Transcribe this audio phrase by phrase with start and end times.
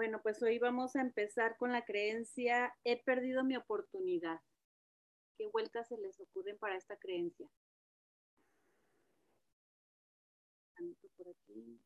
[0.00, 4.40] Bueno, pues hoy vamos a empezar con la creencia, he perdido mi oportunidad.
[5.36, 7.46] ¿Qué vueltas se les ocurren para esta creencia?
[11.18, 11.78] Por aquí.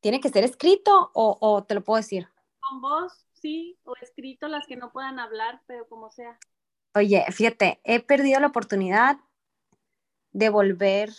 [0.00, 2.26] ¿Tiene que ser escrito o, te lo puedo decir?
[2.60, 6.38] Con voz, sí, o escrito las que no puedan hablar, pero como sea.
[6.94, 9.18] Oye, fíjate, he perdido la oportunidad
[10.32, 11.10] de volver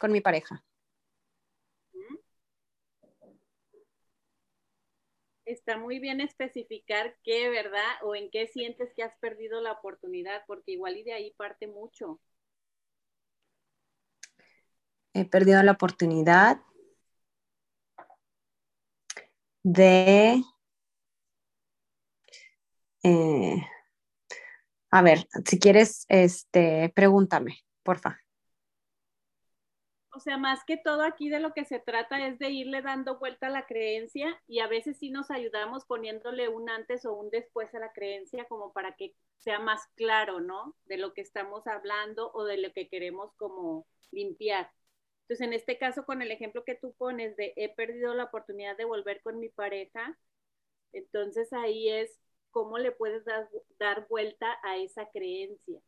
[0.00, 0.64] con mi pareja.
[5.44, 7.92] Está muy bien especificar qué, ¿verdad?
[8.02, 11.66] O en qué sientes que has perdido la oportunidad, porque igual y de ahí parte
[11.66, 12.20] mucho.
[15.12, 16.60] He perdido la oportunidad
[19.64, 20.42] de...
[23.02, 23.56] Eh,
[24.92, 28.19] a ver, si quieres, este, pregúntame, porfa.
[30.12, 33.18] O sea, más que todo aquí de lo que se trata es de irle dando
[33.18, 37.30] vuelta a la creencia y a veces sí nos ayudamos poniéndole un antes o un
[37.30, 40.74] después a la creencia como para que sea más claro, ¿no?
[40.86, 44.70] De lo que estamos hablando o de lo que queremos como limpiar.
[45.22, 48.76] Entonces, en este caso, con el ejemplo que tú pones de he perdido la oportunidad
[48.76, 50.18] de volver con mi pareja,
[50.92, 52.18] entonces ahí es
[52.50, 55.80] cómo le puedes dar, dar vuelta a esa creencia.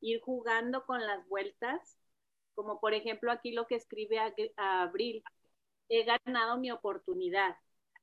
[0.00, 1.96] Ir jugando con las vueltas,
[2.58, 4.18] como por ejemplo aquí lo que escribe
[4.56, 5.22] Abril,
[5.88, 7.56] he ganado mi oportunidad.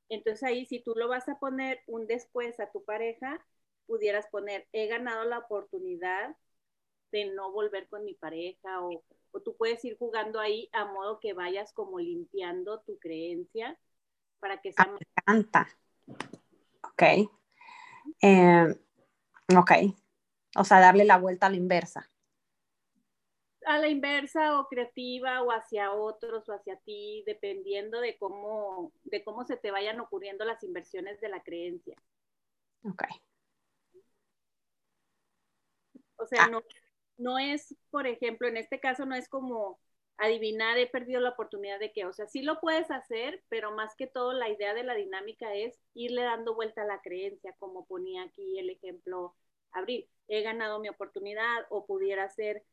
[0.07, 3.45] Entonces ahí si tú lo vas a poner un después a tu pareja,
[3.85, 6.37] pudieras poner, he ganado la oportunidad
[7.11, 9.03] de no volver con mi pareja o
[9.35, 13.77] o tú puedes ir jugando ahí a modo que vayas como limpiando tu creencia
[14.39, 14.85] para que sea...
[14.85, 14.99] Ah, me
[15.43, 15.67] encanta.
[16.81, 17.03] Ok.
[18.21, 18.75] Eh,
[19.57, 19.71] ok.
[20.55, 22.09] O sea, darle la vuelta a la inversa.
[23.65, 29.23] A la inversa o creativa o hacia otros o hacia ti, dependiendo de cómo, de
[29.23, 31.95] cómo se te vayan ocurriendo las inversiones de la creencia.
[32.83, 33.03] Ok.
[36.17, 36.47] O sea, ah.
[36.49, 36.61] no
[37.17, 39.79] no es, por ejemplo, en este caso no es como
[40.17, 43.95] adivinar, he perdido la oportunidad de que, o sea, sí lo puedes hacer, pero más
[43.95, 47.85] que todo la idea de la dinámica es irle dando vuelta a la creencia, como
[47.85, 49.35] ponía aquí el ejemplo
[49.71, 52.63] Abril, he ganado mi oportunidad o pudiera ser,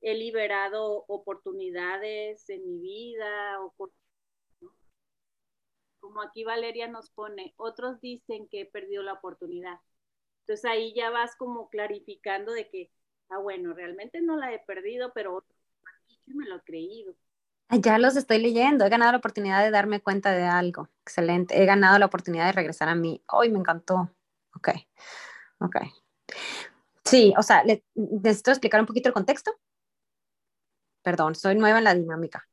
[0.00, 3.74] he liberado oportunidades en mi vida, o
[6.00, 9.78] como aquí Valeria nos pone, otros dicen que he perdido la oportunidad.
[10.40, 12.90] Entonces ahí ya vas como clarificando de que
[13.30, 15.44] ah, bueno, realmente no la he perdido, pero
[16.26, 17.14] me lo he creído.
[17.70, 18.84] Ya los estoy leyendo.
[18.84, 20.88] He ganado la oportunidad de darme cuenta de algo.
[21.02, 21.62] Excelente.
[21.62, 23.22] He ganado la oportunidad de regresar a mí.
[23.30, 24.10] Hoy me encantó.
[24.56, 24.70] Ok.
[25.60, 25.76] Ok.
[27.04, 27.62] Sí, o sea,
[27.94, 29.52] necesito explicar un poquito el contexto.
[31.02, 32.46] Perdón, soy nueva en la dinámica.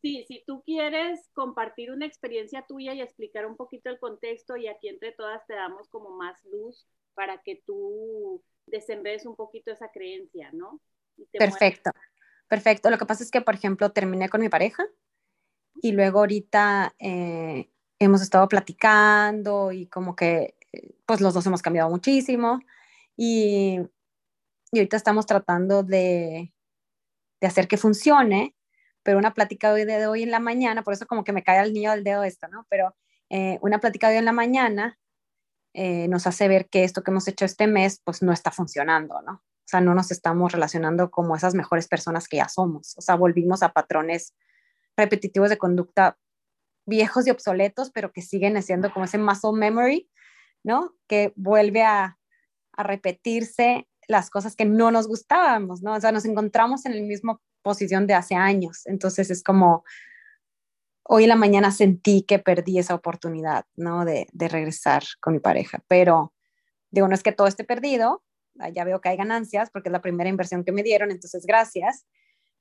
[0.00, 4.66] Sí, si tú quieres compartir una experiencia tuya y explicar un poquito el contexto y
[4.66, 9.90] aquí entre todas te damos como más luz para que tú desenvedes un poquito esa
[9.90, 10.80] creencia, ¿no?
[11.32, 11.92] Perfecto,
[12.48, 12.90] perfecto.
[12.90, 14.84] Lo que pasa es que, por ejemplo, terminé con mi pareja
[15.80, 17.70] y luego ahorita eh,
[18.00, 20.56] hemos estado platicando y como que,
[21.06, 22.60] pues los dos hemos cambiado muchísimo
[23.16, 23.78] y,
[24.72, 26.51] y ahorita estamos tratando de,
[27.42, 28.54] de, hacer que funcione,
[29.02, 31.58] pero una plática de, de hoy en la mañana, por eso como que me cae
[31.58, 32.66] al niño del dedo esto, ¿no?
[32.70, 32.94] Pero
[33.30, 34.98] eh, una plática de hoy en la mañana
[35.74, 39.22] eh, nos hace ver que esto que hemos hecho este mes pues no está funcionando,
[39.22, 39.32] ¿no?
[39.32, 42.94] O sea, no nos estamos relacionando como esas mejores personas que ya somos.
[42.98, 44.34] O sea, volvimos a patrones
[44.96, 46.18] repetitivos de conducta
[46.84, 50.10] viejos y obsoletos, pero que siguen siendo como ese muscle memory,
[50.62, 50.94] ¿no?
[51.08, 52.18] Que vuelve a
[52.76, 55.94] repetirse las cosas que no nos gustábamos, ¿no?
[55.94, 58.82] O sea, nos encontramos en la misma posición de hace años.
[58.86, 59.84] Entonces es como,
[61.04, 64.04] hoy en la mañana sentí que perdí esa oportunidad, ¿no?
[64.04, 65.82] De, regresar con mi pareja.
[65.88, 66.32] Pero
[66.90, 68.22] digo, no es que todo esté perdido,
[68.72, 72.06] ya veo que hay ganancias porque es la primera inversión que me dieron, entonces gracias.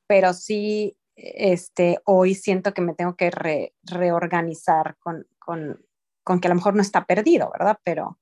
[0.07, 5.86] Pero sí, este, hoy siento que me tengo que reorganizar con, con,
[6.24, 7.77] con, que a lo mejor no está perdido, ¿verdad?
[7.83, 8.19] Pero,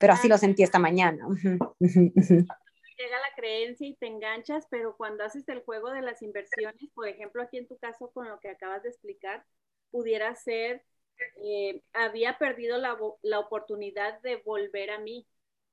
[0.00, 1.28] pero así lo sentí esta mañana.
[3.00, 7.06] llega la creencia y te enganchas, pero cuando haces el juego de las inversiones, por
[7.06, 9.44] ejemplo, aquí en tu caso con lo que acabas de explicar,
[9.90, 10.82] pudiera ser,
[11.42, 15.26] eh, había perdido la, la oportunidad de volver a mí.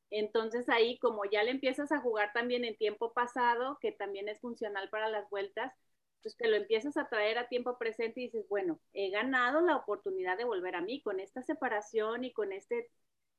[0.09, 4.41] Entonces ahí, como ya le empiezas a jugar también en tiempo pasado, que también es
[4.41, 5.74] funcional para las vueltas,
[6.21, 9.77] pues te lo empiezas a traer a tiempo presente y dices, bueno, he ganado la
[9.77, 12.89] oportunidad de volver a mí con esta separación y con este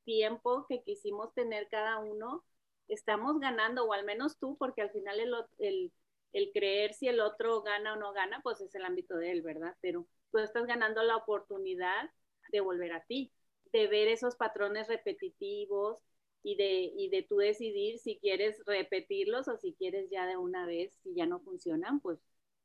[0.09, 2.45] tiempo que quisimos tener cada uno,
[2.89, 5.21] estamos ganando, o al menos tú, porque al final
[5.59, 5.93] el,
[6.33, 9.43] El creer si el otro gana o no gana, pues es el ámbito de él,
[9.43, 9.77] ¿verdad?
[9.81, 12.11] Pero tú estás ganando la oportunidad
[12.53, 13.33] de volver a ti,
[13.73, 15.99] de ver esos patrones repetitivos
[16.43, 20.67] y de, y de tú decidir si quieres repetirlos o si quieres ya de una
[20.67, 22.19] vez, si ya no funcionan, pues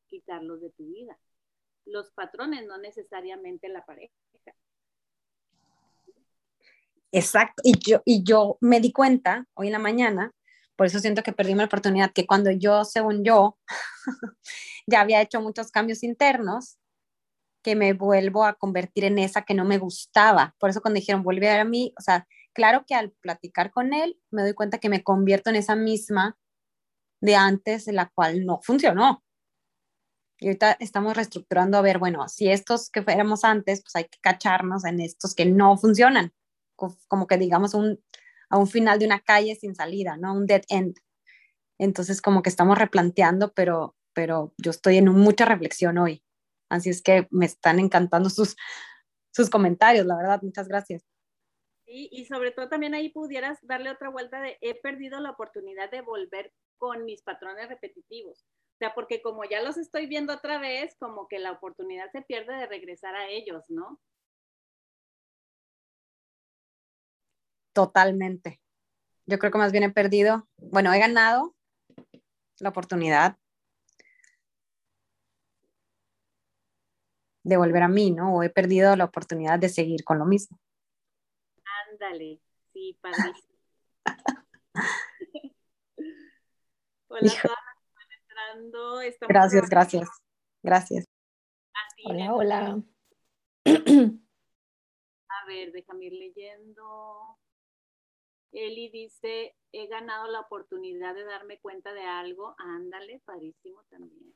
[0.08, 1.18] quitarlos de tu vida.
[1.86, 4.14] Los patrones, no necesariamente la pareja.
[7.14, 7.62] Exacto.
[7.64, 10.34] Y yo, y yo me di cuenta hoy en la mañana,
[10.76, 13.58] por eso siento que perdí mi oportunidad, que cuando yo, según yo,
[14.88, 16.80] ya había hecho muchos cambios internos,
[17.64, 20.56] que me vuelvo a convertir en esa que no me gustaba.
[20.60, 24.20] Por eso cuando dijeron, vuelve a mí, o sea, claro que al platicar con él
[24.32, 26.38] me doy cuenta que me convierto en esa misma
[27.22, 29.24] de antes, la cual no funcionó.
[30.40, 34.20] Y ahorita estamos reestructurando a ver, bueno, si estos que fuéramos antes, pues hay que
[34.20, 36.34] cacharnos en estos que no funcionan,
[36.76, 40.34] como que digamos a un final de una calle sin salida, ¿no?
[40.34, 40.96] Un dead end.
[41.80, 46.24] Entonces como que estamos replanteando, pero, pero yo estoy en mucha reflexión hoy.
[46.70, 48.56] Así es que me están encantando sus,
[49.32, 51.04] sus comentarios, la verdad, muchas gracias.
[51.86, 55.92] Y, y sobre todo también ahí pudieras darle otra vuelta de he perdido la oportunidad
[55.92, 58.46] de volver con mis patrones repetitivos.
[58.74, 62.24] O sea, porque como ya los estoy viendo otra vez, como que la oportunidad se
[62.24, 64.00] pierde de regresar a ellos, ¿no?
[67.74, 68.62] Totalmente.
[69.26, 71.56] Yo creo que más bien he perdido, bueno, he ganado
[72.60, 73.38] la oportunidad
[77.44, 78.36] de volver a mí, ¿no?
[78.36, 80.60] O he perdido la oportunidad de seguir con lo mismo.
[81.90, 82.40] Ándale,
[82.72, 83.54] sí, padrísimo.
[87.08, 87.32] Hola
[88.34, 89.00] entrando.
[89.28, 90.10] gracias, gracias,
[90.64, 91.06] gracias.
[92.06, 92.84] hola, hola.
[95.30, 97.38] A ver, déjame ir leyendo.
[98.54, 102.56] Eli dice, he ganado la oportunidad de darme cuenta de algo.
[102.60, 104.34] Ándale, padrísimo también.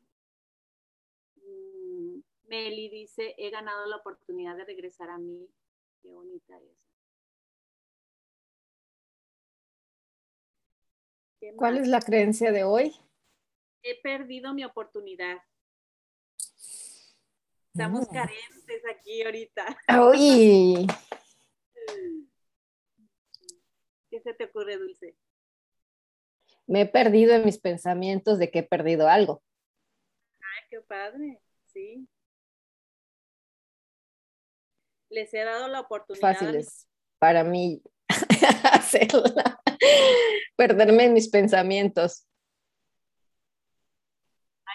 [1.36, 5.48] Mm, Meli dice, he ganado la oportunidad de regresar a mí.
[6.02, 6.88] Qué bonita es.
[11.56, 12.96] ¿Cuál es la creencia de hoy?
[13.84, 15.38] He perdido mi oportunidad.
[17.72, 18.13] Estamos mm.
[18.13, 19.78] carentes aquí ahorita.
[20.10, 20.88] Uy.
[24.09, 25.15] ¿Qué se te ocurre, Dulce?
[26.65, 29.42] Me he perdido en mis pensamientos de que he perdido algo.
[30.39, 32.07] Ay, qué padre, sí
[35.09, 36.33] les he dado la oportunidad.
[36.33, 36.88] Fáciles
[37.19, 37.81] para mí
[38.71, 39.59] hacerla,
[40.56, 42.27] perderme en mis pensamientos.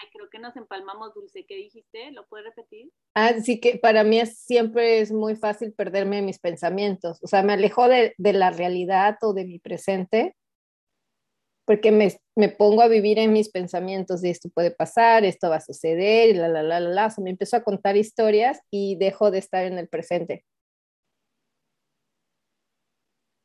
[0.03, 1.45] Ay, creo que nos empalmamos, Dulce.
[1.45, 2.11] ¿Qué dijiste?
[2.11, 2.91] ¿Lo puedes repetir?
[3.15, 7.19] Ah, sí que para mí es, siempre es muy fácil perderme mis pensamientos.
[7.23, 10.35] O sea, me alejo de, de la realidad o de mi presente
[11.65, 15.57] porque me, me, pongo a vivir en mis pensamientos de esto puede pasar, esto va
[15.57, 17.05] a suceder, y la, la, la, la, la.
[17.07, 20.43] O sea, me empiezo a contar historias y dejo de estar en el presente.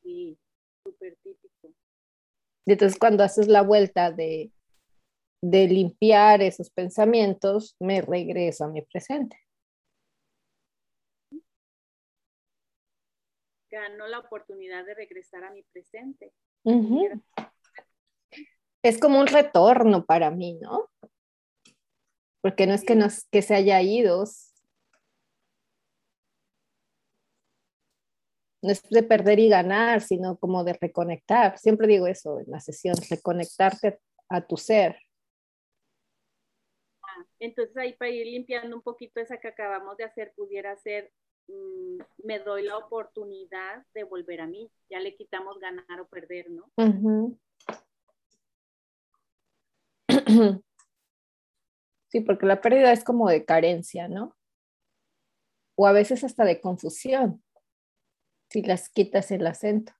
[0.02, 0.36] Sí,
[0.82, 1.72] súper típico.
[2.66, 4.50] Y entonces cuando haces la vuelta de,
[5.42, 9.38] de limpiar esos pensamientos, me regreso a mi presente.
[13.70, 16.32] Ganó la oportunidad de regresar a mi presente.
[16.64, 17.20] Uh
[18.82, 20.88] es como un retorno para mí, ¿no?
[22.40, 24.24] Porque no es que, nos, que se haya ido,
[28.62, 31.58] no es de perder y ganar, sino como de reconectar.
[31.58, 34.96] Siempre digo eso en la sesión, reconectarte a tu ser.
[37.40, 41.12] Entonces ahí para ir limpiando un poquito esa que acabamos de hacer, pudiera ser,
[41.48, 44.70] mm, me doy la oportunidad de volver a mí.
[44.90, 46.70] Ya le quitamos ganar o perder, ¿no?
[52.10, 54.34] Sí, porque la pérdida es como de carencia, ¿no?
[55.76, 57.44] O a veces hasta de confusión,
[58.50, 59.92] si las quitas el acento.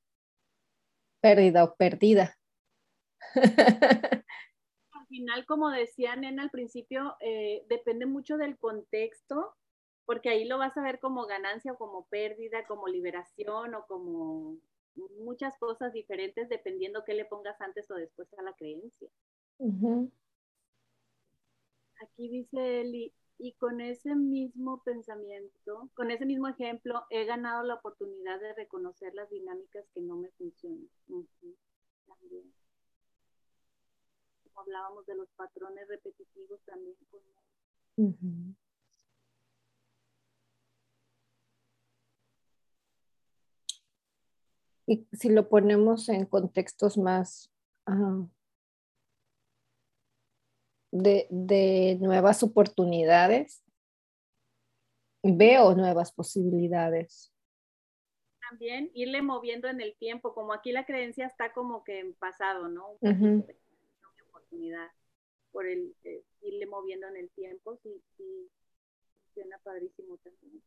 [1.21, 2.39] Pérdida o perdida.
[5.11, 9.55] Al final, como decía Nena al principio, eh, depende mucho del contexto,
[10.05, 14.59] porque ahí lo vas a ver como ganancia o como pérdida, como liberación o como
[15.25, 19.09] muchas cosas diferentes dependiendo qué le pongas antes o después a la creencia.
[22.03, 27.75] Aquí dice Eli, y con ese mismo pensamiento, con ese mismo ejemplo, he ganado la
[27.75, 30.89] oportunidad de reconocer las dinámicas que no me funcionan.
[32.07, 32.53] También.
[34.59, 36.97] Como hablábamos de los patrones repetitivos también.
[44.87, 47.53] Y si lo ponemos en contextos más
[47.87, 48.27] ah,
[50.91, 53.63] de, de nuevas oportunidades,
[55.23, 57.33] veo nuevas posibilidades.
[58.51, 62.69] También irle moviendo en el tiempo, como aquí la creencia está como que en pasado,
[62.69, 62.97] ¿no?
[63.01, 63.45] Una
[65.53, 68.51] por el eh, irle moviendo en el tiempo, sí, sí,
[69.23, 70.63] funciona padrísimo también.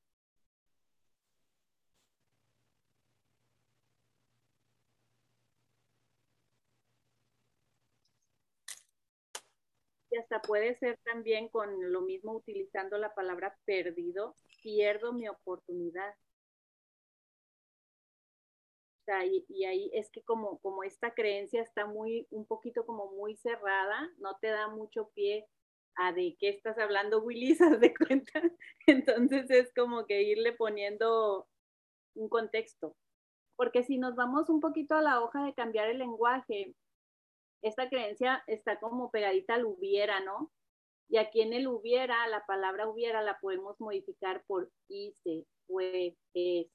[10.11, 16.13] Y hasta puede ser también con lo mismo utilizando la palabra perdido, pierdo mi oportunidad.
[19.47, 24.09] Y ahí es que como, como esta creencia está muy, un poquito como muy cerrada,
[24.17, 25.47] no te da mucho pie
[25.95, 28.41] a de qué estás hablando, Willy, ¿se de cuenta?
[28.87, 31.47] Entonces es como que irle poniendo
[32.15, 32.95] un contexto.
[33.55, 36.73] Porque si nos vamos un poquito a la hoja de cambiar el lenguaje,
[37.61, 40.51] esta creencia está como pegadita al hubiera, ¿no?
[41.09, 46.67] Y aquí en el hubiera, la palabra hubiera la podemos modificar por hice, fue, es,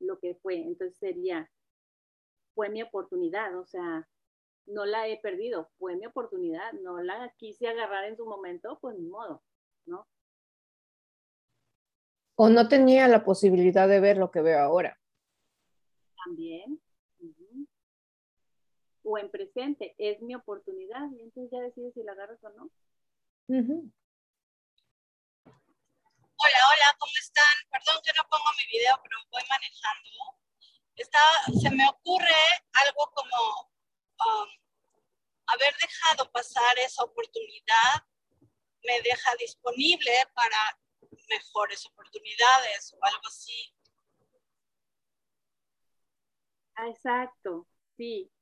[0.00, 0.56] lo que fue.
[0.56, 1.50] Entonces sería,
[2.54, 4.08] fue mi oportunidad, o sea,
[4.66, 8.96] no la he perdido, fue mi oportunidad, no la quise agarrar en su momento, pues
[8.98, 9.42] ni modo,
[9.86, 10.06] ¿no?
[12.36, 14.98] O no tenía la posibilidad de ver lo que veo ahora.
[16.24, 16.80] También.
[19.02, 22.70] O en presente, es mi oportunidad, y entonces ya decides si la agarras o no.
[23.48, 23.90] Hola,
[26.38, 27.59] hola, ¿cómo están?
[27.70, 30.10] Perdón que no pongo mi video, pero voy manejando.
[30.96, 33.72] Estaba, se me ocurre algo como
[34.26, 34.48] um,
[35.46, 38.04] haber dejado pasar esa oportunidad
[38.84, 40.56] me deja disponible para
[41.28, 43.74] mejores oportunidades o algo así.
[46.74, 48.32] Ah, exacto, sí.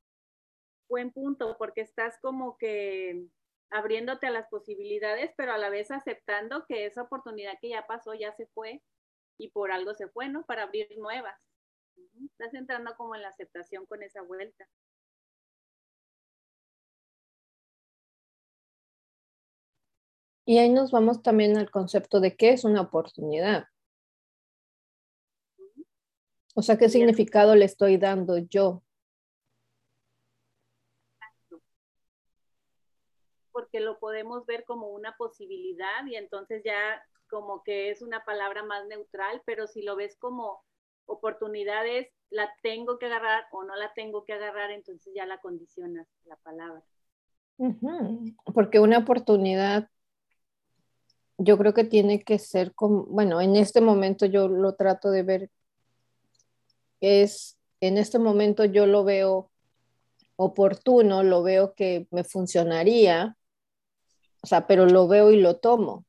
[0.89, 3.27] Buen punto, porque estás como que
[3.71, 8.15] abriéndote a las posibilidades, pero a la vez aceptando que esa oportunidad que ya pasó
[8.15, 8.83] ya se fue
[9.39, 10.45] y por algo se fue, ¿no?
[10.45, 11.41] Para abrir nuevas.
[12.25, 14.69] Estás entrando como en la aceptación con esa vuelta.
[20.45, 23.67] Y ahí nos vamos también al concepto de qué es una oportunidad.
[26.55, 28.83] O sea, qué significado le estoy dando yo.
[33.59, 38.63] porque lo podemos ver como una posibilidad y entonces ya como que es una palabra
[38.65, 40.65] más neutral, pero si lo ves como
[41.07, 46.07] oportunidades, la tengo que agarrar o no la tengo que agarrar, entonces ya la condicionas
[46.25, 46.83] la palabra.
[48.55, 49.89] Porque una oportunidad,
[51.39, 55.23] yo creo que tiene que ser como, bueno, en este momento yo lo trato de
[55.23, 55.51] ver,
[57.01, 59.51] es, en este momento yo lo veo
[60.37, 63.37] oportuno, lo veo que me funcionaría,
[64.43, 66.05] o sea, pero lo veo y lo tomo.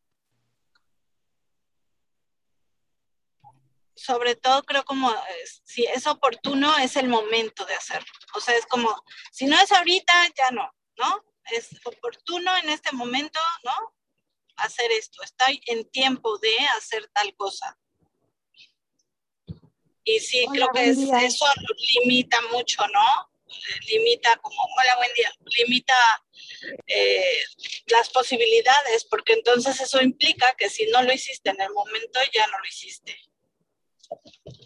[3.99, 5.17] Sobre todo creo como eh,
[5.65, 8.07] si es oportuno es el momento de hacerlo.
[8.33, 11.25] O sea, es como, si no es ahorita, ya no, ¿no?
[11.51, 13.73] Es oportuno en este momento, ¿no?
[14.55, 15.21] Hacer esto.
[15.23, 17.77] Estoy en tiempo de hacer tal cosa.
[20.03, 20.97] Y sí, Hola, creo que es-
[21.33, 21.45] eso
[21.95, 23.29] limita mucho, ¿no?
[23.47, 25.95] Eh, Limita como, hola, buen día, limita
[26.87, 27.39] eh,
[27.87, 32.45] las posibilidades, porque entonces eso implica que si no lo hiciste en el momento, ya
[32.47, 33.17] no lo hiciste.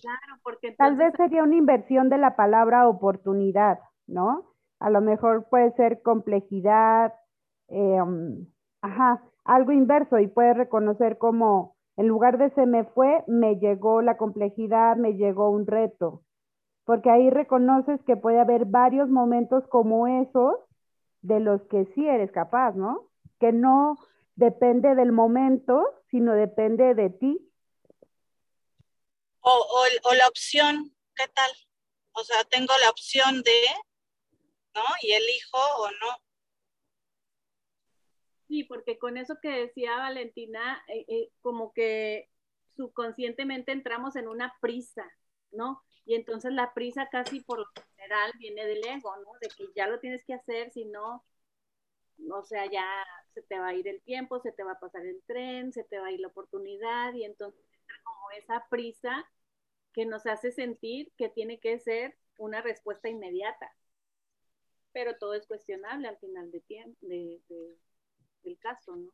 [0.01, 4.45] Claro, porque Tal vez sería una inversión de la palabra oportunidad, ¿no?
[4.79, 7.13] A lo mejor puede ser complejidad,
[7.69, 8.45] eh, um,
[8.81, 14.01] ajá, algo inverso y puedes reconocer como en lugar de se me fue, me llegó
[14.01, 16.21] la complejidad, me llegó un reto,
[16.85, 20.55] porque ahí reconoces que puede haber varios momentos como esos
[21.21, 23.01] de los que sí eres capaz, ¿no?
[23.39, 23.97] Que no
[24.35, 27.39] depende del momento, sino depende de ti.
[29.45, 31.51] O, o, o la opción, ¿qué tal?
[32.13, 33.65] O sea, tengo la opción de,
[34.73, 34.81] ¿no?
[35.01, 36.17] Y elijo o no.
[38.47, 42.29] Sí, porque con eso que decía Valentina, eh, eh, como que
[42.75, 45.09] subconscientemente entramos en una prisa,
[45.51, 45.81] ¿no?
[46.05, 49.31] Y entonces la prisa casi por lo general viene del ego, ¿no?
[49.41, 51.25] De que ya lo tienes que hacer, si no,
[52.31, 52.85] o sea, ya
[53.33, 55.83] se te va a ir el tiempo, se te va a pasar el tren, se
[55.83, 57.63] te va a ir la oportunidad y entonces
[58.03, 59.25] como esa prisa
[59.93, 63.75] que nos hace sentir que tiene que ser una respuesta inmediata.
[64.91, 67.77] Pero todo es cuestionable al final de tiempo, de, de
[68.43, 69.11] del caso, ¿no?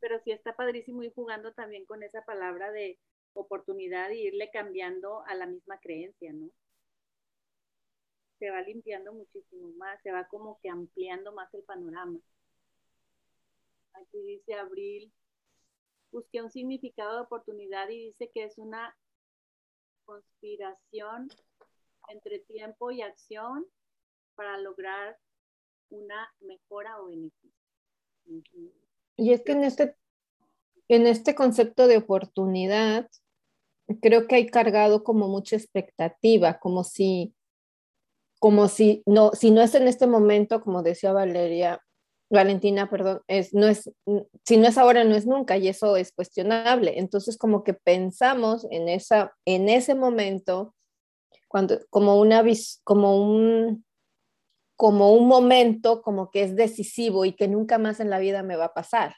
[0.00, 2.98] Pero sí está padrísimo ir jugando también con esa palabra de
[3.34, 6.50] oportunidad y irle cambiando a la misma creencia, ¿no?
[8.40, 12.18] Se va limpiando muchísimo más, se va como que ampliando más el panorama.
[13.92, 15.12] Aquí dice Abril,
[16.10, 18.96] busqué un significado de oportunidad y dice que es una
[20.06, 21.28] conspiración
[22.08, 23.66] entre tiempo y acción
[24.34, 25.18] para lograr
[25.90, 27.50] una mejora o beneficio.
[29.16, 29.96] Y es que en este,
[30.88, 33.10] en este concepto de oportunidad,
[34.00, 37.34] creo que hay cargado como mucha expectativa, como si,
[38.40, 41.80] como si no, si no es en este momento, como decía Valeria,
[42.30, 43.90] Valentina, perdón, es, no es,
[44.44, 46.98] si no es ahora, no es nunca, y eso es cuestionable.
[46.98, 50.74] Entonces, como que pensamos en, esa, en ese momento,
[51.48, 52.42] cuando, como, una,
[52.82, 53.84] como, un,
[54.76, 58.56] como un momento como que es decisivo y que nunca más en la vida me
[58.56, 59.16] va a pasar.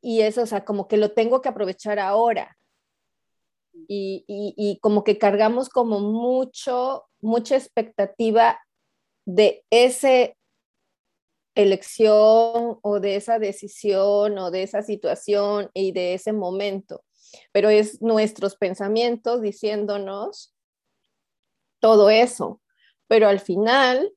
[0.00, 2.56] Y eso, o sea, como que lo tengo que aprovechar ahora.
[3.88, 8.58] Y, y, como que cargamos como mucho, mucha expectativa
[9.24, 10.36] de ese
[11.54, 17.04] elección o de esa decisión o de esa situación y de ese momento,
[17.52, 20.54] pero es nuestros pensamientos diciéndonos
[21.80, 22.60] todo eso.
[23.08, 24.14] Pero al final,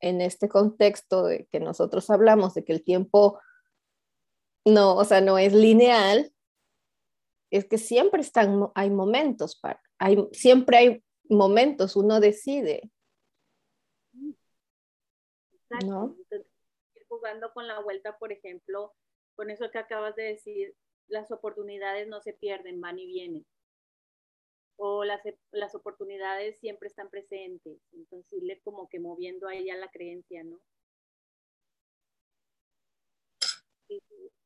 [0.00, 3.40] en este contexto de que nosotros hablamos de que el tiempo
[4.64, 6.32] no, o sea, no es lineal,
[7.50, 12.90] es que siempre están, hay momentos para, hay, siempre hay momentos, uno decide.
[15.84, 16.16] ¿no?
[17.08, 18.94] jugando con la vuelta, por ejemplo,
[19.34, 20.74] con eso que acabas de decir,
[21.08, 23.46] las oportunidades no se pierden, van y vienen.
[24.76, 27.78] O las, las oportunidades siempre están presentes.
[27.92, 30.60] Entonces, irle como que moviendo a la creencia, ¿no?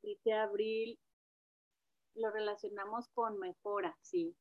[0.02, 0.98] Dice Abril,
[2.14, 4.36] lo relacionamos con mejora, sí.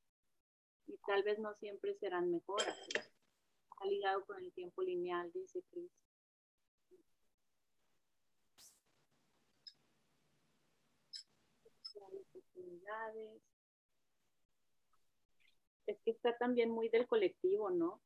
[0.88, 2.78] Y tal vez no siempre serán mejoras.
[2.88, 5.92] Está ligado con el tiempo lineal, dice Cris.
[15.88, 18.02] Es que está también muy del colectivo, ¿no?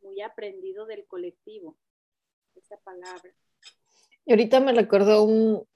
[0.00, 1.76] Muy aprendido del colectivo,
[2.54, 3.34] esa palabra.
[4.26, 5.66] Y ahorita me recordó un,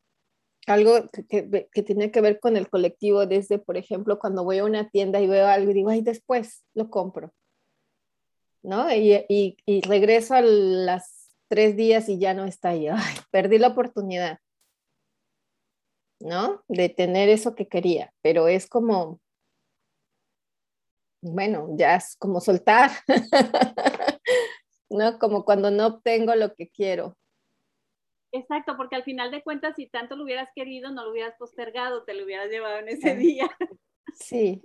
[0.68, 4.64] algo que, que, tiene que ver con el colectivo desde, por ejemplo, cuando voy a
[4.64, 7.32] una tienda y veo algo y digo, ay, después lo compro.
[8.62, 8.92] ¿No?
[8.92, 12.88] Y, y, y regreso a las tres días y ya no está ahí.
[12.88, 14.38] Ay, perdí la oportunidad.
[16.20, 16.62] ¿no?
[16.68, 19.20] De tener eso que quería, pero es como,
[21.20, 22.90] bueno, ya es como soltar,
[24.90, 25.18] ¿no?
[25.18, 27.16] Como cuando no obtengo lo que quiero.
[28.32, 32.04] Exacto, porque al final de cuentas, si tanto lo hubieras querido, no lo hubieras postergado,
[32.04, 33.48] te lo hubieras llevado en ese día.
[34.14, 34.62] Sí.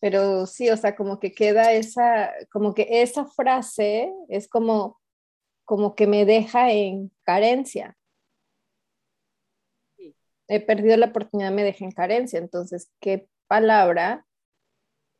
[0.00, 4.98] Pero sí, o sea, como que queda esa, como que esa frase es como,
[5.64, 7.96] como que me deja en carencia
[10.50, 12.38] he perdido la oportunidad, me dejé en carencia.
[12.40, 14.26] Entonces, ¿qué palabra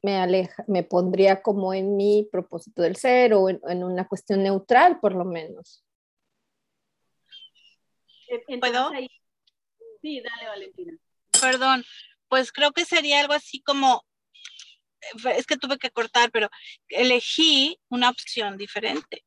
[0.03, 4.99] me aleja, me pondría como en mi propósito del ser o en, una cuestión neutral,
[5.01, 5.85] por lo menos?
[8.61, 8.91] ¿Puedo?
[10.01, 10.93] Sí, dale, Valentina.
[11.41, 11.85] Perdón,
[12.29, 14.05] pues creo que sería algo así como,
[15.35, 16.49] es que tuve que cortar, pero
[16.89, 19.25] elegí una opción diferente.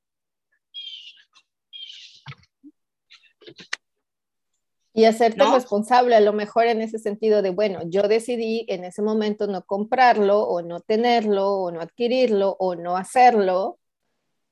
[4.95, 9.01] Y hacerte responsable a lo mejor en ese sentido de, bueno, yo decidí en ese
[9.01, 13.79] momento no comprarlo o no tenerlo o no adquirirlo o no hacerlo.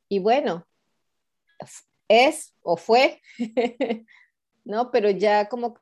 [0.10, 0.68] Y bueno,
[2.08, 3.22] es o fue,
[4.64, 4.90] ¿no?
[4.90, 5.76] Pero ya como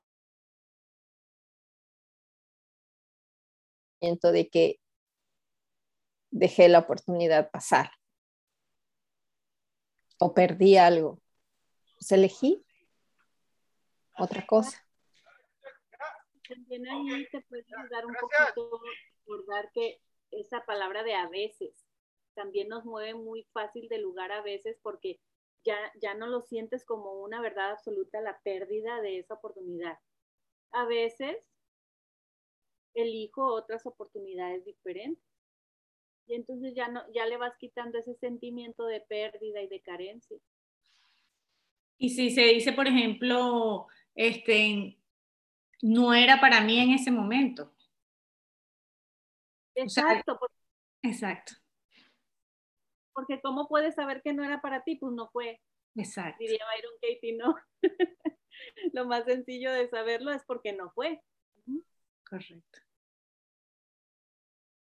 [4.02, 4.80] de que
[6.32, 7.92] dejé la oportunidad pasar
[10.20, 11.20] o perdí algo.
[11.98, 12.64] Pues elegí
[14.20, 14.86] otra cosa.
[16.48, 18.82] También ahí te puede ayudar un poquito
[19.26, 20.02] recordar que
[20.32, 21.86] esa palabra de a veces
[22.34, 25.20] también nos mueve muy fácil de lugar a veces porque
[25.64, 30.00] ya, ya no lo sientes como una verdad absoluta la pérdida de esa oportunidad.
[30.72, 31.38] A veces
[32.94, 35.24] elijo otras oportunidades diferentes.
[36.28, 40.38] Y entonces ya no, ya le vas quitando ese sentimiento de pérdida y de carencia.
[41.98, 45.00] Y si se dice, por ejemplo, este,
[45.82, 47.74] no era para mí en ese momento.
[49.76, 50.40] Exacto.
[51.02, 51.54] exacto.
[53.14, 54.96] Porque ¿cómo puedes saber que no era para ti?
[54.96, 55.62] Pues no fue.
[55.96, 56.38] Exacto.
[56.40, 57.56] Diría Byron Katie, no.
[58.94, 61.22] Lo más sencillo de saberlo es porque no fue.
[62.30, 62.80] Correcto.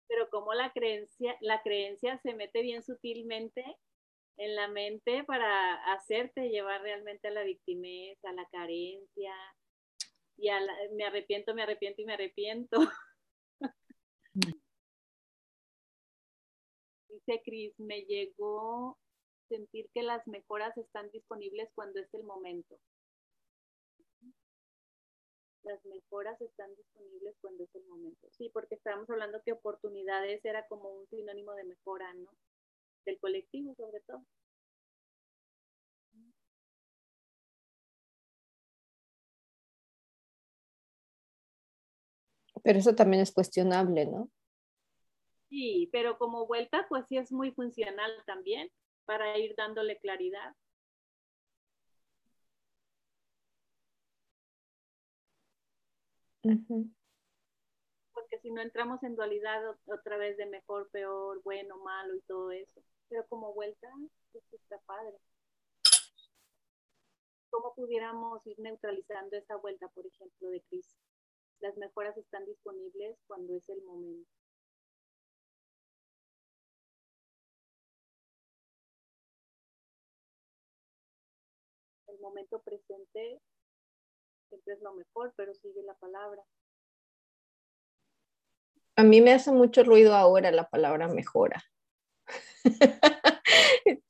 [0.08, 3.64] Pero como la creencia, la creencia se mete bien sutilmente
[4.38, 9.34] en la mente para hacerte llevar realmente a la victimez, a la carencia,
[10.38, 10.60] y a
[10.94, 12.78] me arrepiento, me arrepiento y me arrepiento.
[17.10, 18.98] Dice Cris, me llegó
[19.48, 22.78] sentir que las mejoras están disponibles cuando es el momento.
[25.64, 28.28] Las mejoras están disponibles cuando es el momento.
[28.32, 32.30] Sí, porque estábamos hablando que oportunidades era como un sinónimo de mejora, ¿no?
[33.06, 34.26] Del colectivo sobre todo.
[42.64, 44.30] Pero eso también es cuestionable, ¿no?
[45.50, 48.72] Sí, pero como vuelta, pues sí es muy funcional también
[49.06, 50.56] para ir dándole claridad.
[56.42, 57.05] Porque
[58.46, 62.80] si no entramos en dualidad otra vez de mejor, peor, bueno, malo y todo eso.
[63.10, 63.92] Pero como vuelta,
[64.32, 65.18] pues está padre.
[67.50, 70.96] ¿Cómo pudiéramos ir neutralizando esa vuelta, por ejemplo, de crisis?
[71.60, 74.30] Las mejoras están disponibles cuando es el momento.
[82.06, 83.42] El momento presente
[84.50, 86.44] siempre es lo mejor, pero sigue la palabra.
[88.96, 91.64] A mí me hace mucho ruido ahora la palabra mejora.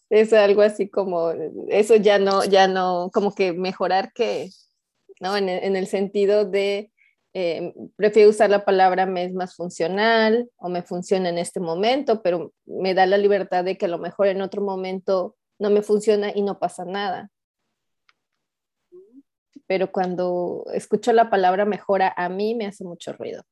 [0.10, 1.32] es algo así como,
[1.70, 4.50] eso ya no, ya no, como que mejorar que,
[5.20, 5.36] ¿no?
[5.38, 6.92] En, el sentido de
[7.34, 12.22] eh, prefiero usar la palabra me es más funcional o me funciona en este momento,
[12.22, 15.82] pero me da la libertad de que a lo mejor en otro momento no me
[15.82, 17.30] funciona y no pasa nada.
[19.68, 23.44] Pero cuando escucho la palabra mejora, a mí me hace mucho ruido,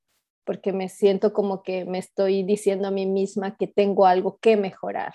[0.45, 4.57] porque me siento como que me estoy diciendo a mí misma que tengo algo que
[4.57, 5.13] mejorar.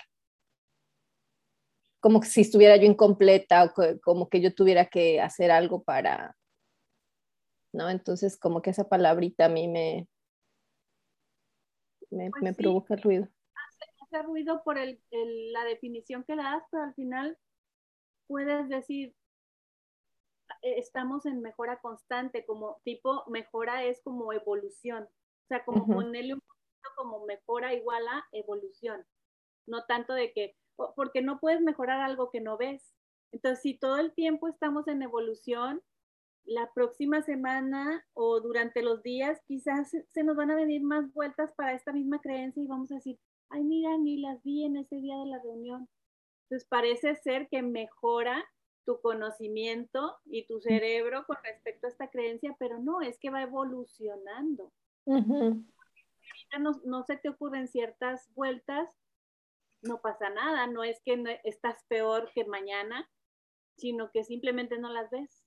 [1.99, 6.35] Como si estuviera yo incompleta o como que yo tuviera que hacer algo para,
[7.73, 7.89] ¿no?
[7.89, 10.07] Entonces, como que esa palabrita a mí me,
[12.09, 13.27] me, pues provoca ruido.
[14.01, 14.99] Hace, ruido por el,
[15.51, 17.37] la definición que das, pero al final
[18.27, 19.15] puedes decir,
[20.61, 25.07] e, estamos en mejora constante, como tipo mejora es como evolución,
[25.49, 29.05] sea, como ponerle un poquito como mejora igual a evolución,
[29.67, 30.55] no tanto de que,
[30.95, 32.93] porque no puedes mejorar algo que no ves.
[33.31, 35.81] Entonces, si todo el tiempo estamos en evolución,
[36.45, 41.53] la próxima semana o durante los días quizás se nos van a venir más vueltas
[41.53, 44.95] para esta misma creencia y vamos a decir, ay, mira, ni las vi en ese
[44.95, 45.87] día de la reunión.
[46.43, 48.43] Entonces parece ser que mejora
[48.85, 53.43] tu conocimiento y tu cerebro con respecto a esta creencia, pero no, es que va
[53.43, 54.71] evolucionando.
[55.09, 58.89] Ahorita no, no, se te ocurren ciertas vueltas,
[59.81, 63.09] no pasa nada, no es que estás peor que mañana,
[63.77, 65.43] sino que simplemente no las ves.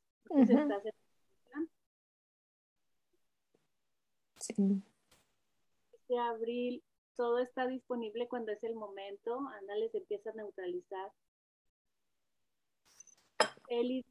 [5.92, 6.82] Este abril,
[7.16, 9.40] todo está disponible cuando es el momento.
[9.60, 11.12] Ándale, se empieza a neutralizar.
[13.68, 14.04] Eli,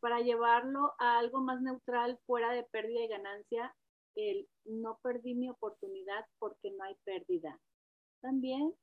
[0.00, 3.74] para llevarlo a algo más neutral, fuera de pérdida y ganancia,
[4.16, 7.60] el no perdí mi oportunidad porque no hay pérdida.
[8.20, 8.74] También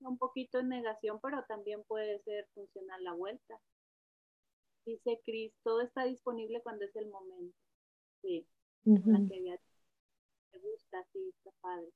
[0.00, 3.60] un poquito en negación, pero también puede ser funcional la vuelta.
[4.86, 7.56] Dice Cris, todo está disponible cuando es el momento.
[8.22, 8.46] Sí,
[8.84, 9.58] la que
[10.50, 11.88] te gusta, sí, está padre.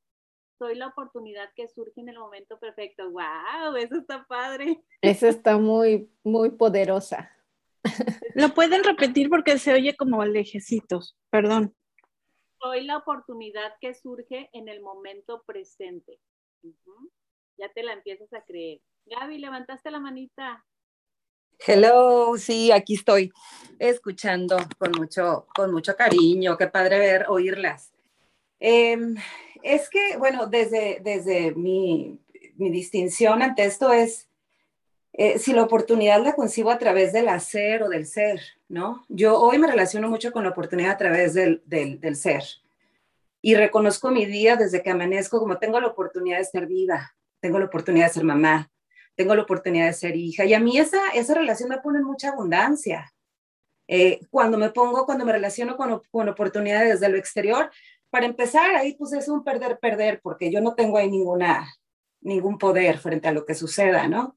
[0.59, 3.11] Soy la oportunidad que surge en el momento perfecto.
[3.11, 3.77] ¡Wow!
[3.77, 4.83] Eso está padre.
[5.03, 7.31] Eso está muy, muy poderosa.
[8.35, 11.75] Lo pueden repetir porque se oye como lejecitos, perdón.
[12.65, 16.19] Soy la oportunidad que surge en el momento presente.
[17.59, 18.81] Ya te la empiezas a creer.
[19.05, 20.65] Gaby, levantaste la manita.
[21.59, 23.31] Hello, sí, aquí estoy
[23.79, 26.57] escuchando con mucho, con mucho cariño.
[26.57, 27.93] Qué padre ver, oírlas.
[28.59, 29.15] Em,
[29.63, 32.19] es que, bueno, desde, desde mi,
[32.57, 34.31] mi distinción ante esto es
[35.13, 38.41] eh, si la oportunidad la concibo a través del hacer o del ser,
[38.75, 39.05] ¿no?
[39.09, 42.43] Yo hoy me relaciono mucho con la oportunidad a través del, del, del ser.
[43.41, 47.61] Y reconozco mi día desde que amanezco como tengo la oportunidad de ser viva, tengo
[47.61, 48.69] la oportunidad de ser mamá,
[49.15, 50.45] tengo la oportunidad de ser hija.
[50.45, 53.13] Y a mí esa, esa relación me pone mucha abundancia.
[53.87, 57.71] Eh, cuando me pongo, cuando me relaciono con, con oportunidades desde lo exterior,
[58.11, 61.65] para empezar, ahí pues es un perder-perder, porque yo no tengo ahí ninguna,
[62.23, 64.37] ningún poder frente a lo que suceda, ¿no?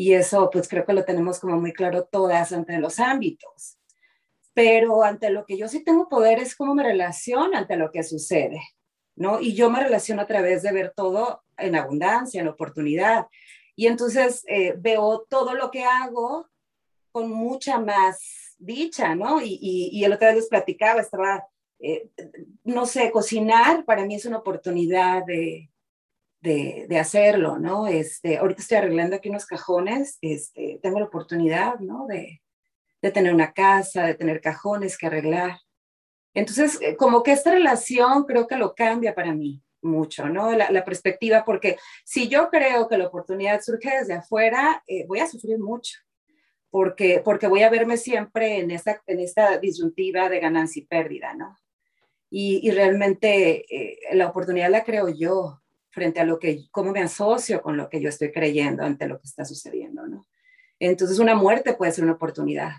[0.00, 3.76] Y eso pues creo que lo tenemos como muy claro todas ante los ámbitos.
[4.54, 8.02] Pero ante lo que yo sí tengo poder es cómo me relaciono ante lo que
[8.02, 8.62] sucede,
[9.14, 9.42] ¿no?
[9.42, 13.26] Y yo me relaciono a través de ver todo en abundancia, en oportunidad.
[13.76, 16.48] Y entonces eh, veo todo lo que hago
[17.12, 19.42] con mucha más dicha, ¿no?
[19.42, 19.58] Y,
[19.92, 21.46] y, el otro día les platicaba, estaba,
[21.78, 22.08] eh,
[22.64, 25.69] no sé, cocinar para mí es una oportunidad de,
[26.40, 27.86] de, de, hacerlo, ¿no?
[27.86, 32.06] Este, ahorita estoy arreglando aquí unos cajones, este, tengo la oportunidad, ¿no?
[32.06, 32.40] De,
[33.02, 35.58] de tener una casa, de tener cajones que arreglar.
[36.34, 40.52] Entonces, eh, como que esta relación creo que lo cambia para mí mucho, ¿no?
[40.52, 45.26] La, perspectiva, porque si yo creo que la oportunidad surge desde afuera, eh, voy a
[45.26, 45.98] sufrir mucho,
[46.70, 51.34] porque, porque voy a verme siempre en esta, en esta disyuntiva de ganancia y pérdida,
[51.34, 51.56] ¿no?
[52.28, 57.00] Y, y realmente eh, la oportunidad la creo yo frente a lo que, cómo me
[57.00, 60.26] asocio con lo que yo estoy creyendo ante lo que está sucediendo, ¿no?
[60.78, 62.72] Entonces una muerte puede ser una oportunidad,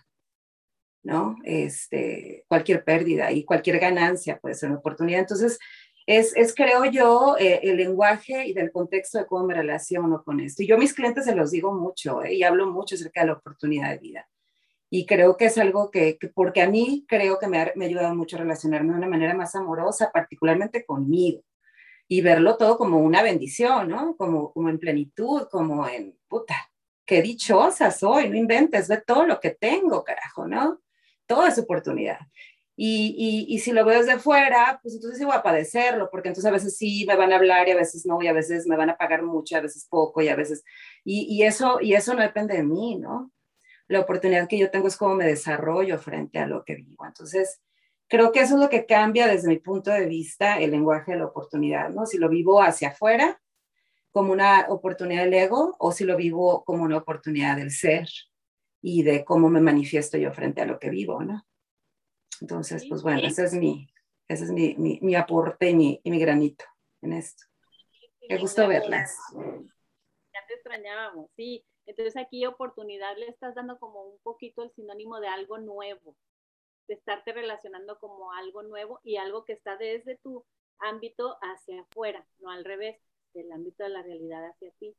[1.04, 1.36] ¿no?
[1.44, 5.20] Este, cualquier pérdida y cualquier ganancia puede ser una oportunidad.
[5.20, 5.60] Entonces,
[6.08, 10.40] es, es creo yo, eh, el lenguaje y del contexto de cómo me relaciono con
[10.40, 10.64] esto.
[10.64, 13.28] Y yo a mis clientes se los digo mucho eh, y hablo mucho acerca de
[13.28, 14.30] la oportunidad de vida.
[14.90, 17.88] Y creo que es algo que, porque a mí creo que me ha, me ha
[17.88, 21.44] ayudado mucho a relacionarme de una manera más amorosa, particularmente conmigo.
[22.12, 24.18] Y verlo todo como una bendición, ¿no?
[24.18, 26.56] Como, como en plenitud, como en, puta,
[27.06, 30.82] qué dichosa soy, no inventes, ve todo lo que tengo, carajo, ¿no?
[31.26, 32.20] Toda esa oportunidad.
[32.76, 36.50] Y, y, si lo veo desde fuera, pues entonces sí voy a padecerlo, porque entonces
[36.50, 38.76] a veces sí me van a hablar y a veces no, y a veces me
[38.76, 40.66] van a pagar mucho, a veces poco, y a veces,
[41.06, 43.32] y, y eso, y eso no depende de mí, ¿no?
[43.88, 47.06] La oportunidad que yo tengo es cómo me desarrollo frente a lo que vivo.
[47.06, 47.62] Entonces,
[48.12, 51.20] creo que eso es lo que cambia desde mi punto de vista el lenguaje de
[51.20, 52.06] la oportunidad, ¿no?
[52.06, 53.42] Si lo vivo hacia afuera,
[54.12, 58.10] como una oportunidad del ego, o si lo vivo como una oportunidad del ser
[58.82, 61.48] y de cómo me manifiesto yo frente a lo que vivo, ¿no?
[62.42, 63.88] Entonces, pues bueno, ese es mi,
[64.28, 66.66] ese es mi, mi, mi aporte y mi, y mi, granito
[67.02, 67.46] en esto.
[68.28, 69.16] Qué gusto verlas.
[69.34, 71.64] Ya te extrañábamos, sí.
[71.86, 76.18] Entonces aquí oportunidad le estás dando como un poquito el sinónimo de algo nuevo,
[76.92, 80.46] de estarte relacionando como algo nuevo y algo que está desde tu
[80.78, 82.98] ámbito hacia afuera, no al revés,
[83.34, 84.94] del ámbito de la realidad hacia ti.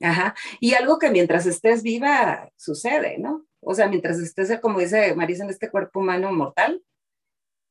[0.00, 0.34] Ajá.
[0.58, 3.44] Y algo que mientras estés viva sucede, ¿no?
[3.60, 6.82] O sea, mientras estés, como dice Marisa, en este cuerpo humano mortal,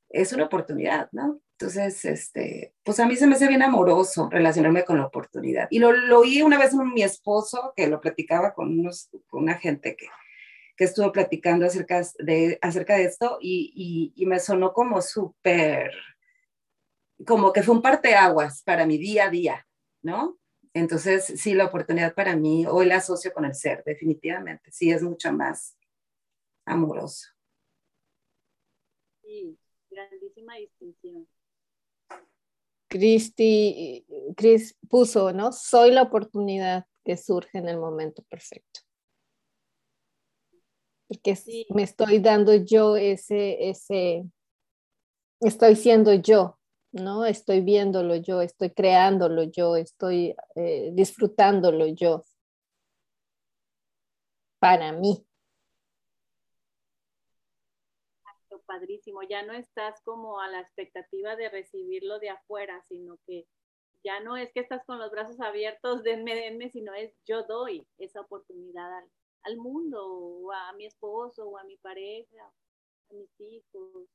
[0.09, 1.41] es una oportunidad, ¿no?
[1.53, 5.67] Entonces, este, pues a mí se me hace bien amoroso relacionarme con la oportunidad.
[5.71, 9.41] Y lo, lo oí una vez con mi esposo, que lo platicaba con, unos, con
[9.41, 10.05] una gente que,
[10.81, 13.71] que estuvo platicando acerca de, acerca de esto y,
[14.15, 15.91] y, y me sonó como súper,
[17.23, 19.67] como que fue un parteaguas para mi día a día,
[20.01, 20.39] ¿no?
[20.73, 25.03] Entonces, sí, la oportunidad para mí, o el asocio con el ser, definitivamente, sí es
[25.03, 25.77] mucho más
[26.65, 27.29] amoroso.
[29.21, 29.55] Sí,
[29.87, 31.27] grandísima distinción.
[32.87, 34.03] Cristi,
[34.35, 35.51] Chris puso, ¿no?
[35.51, 38.81] Soy la oportunidad que surge en el momento perfecto.
[41.11, 41.37] Porque
[41.75, 44.23] me estoy dando yo ese, ese,
[45.41, 46.57] estoy siendo yo,
[46.93, 47.25] ¿no?
[47.25, 52.23] Estoy viéndolo yo, estoy creándolo yo, estoy eh, disfrutándolo yo.
[54.59, 55.25] Para mí.
[58.65, 63.45] Padrísimo, ya no estás como a la expectativa de recibirlo de afuera, sino que
[64.01, 67.85] ya no es que estás con los brazos abiertos, denme, denme, sino es yo doy
[67.97, 69.11] esa oportunidad al,
[69.43, 72.43] al mundo, o a mi esposo, o a mi pareja,
[73.09, 74.07] a mis hijos,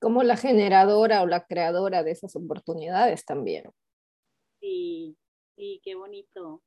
[0.00, 3.70] como la generadora o la creadora de esas oportunidades también.
[4.60, 5.16] Sí,
[5.56, 6.62] sí, qué bonito.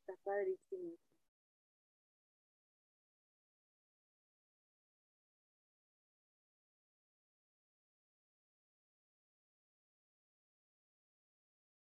[0.00, 0.96] Está padrísimo.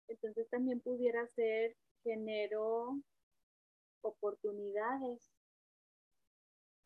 [0.08, 3.00] Entonces también pudiera ser genero
[4.02, 5.36] oportunidades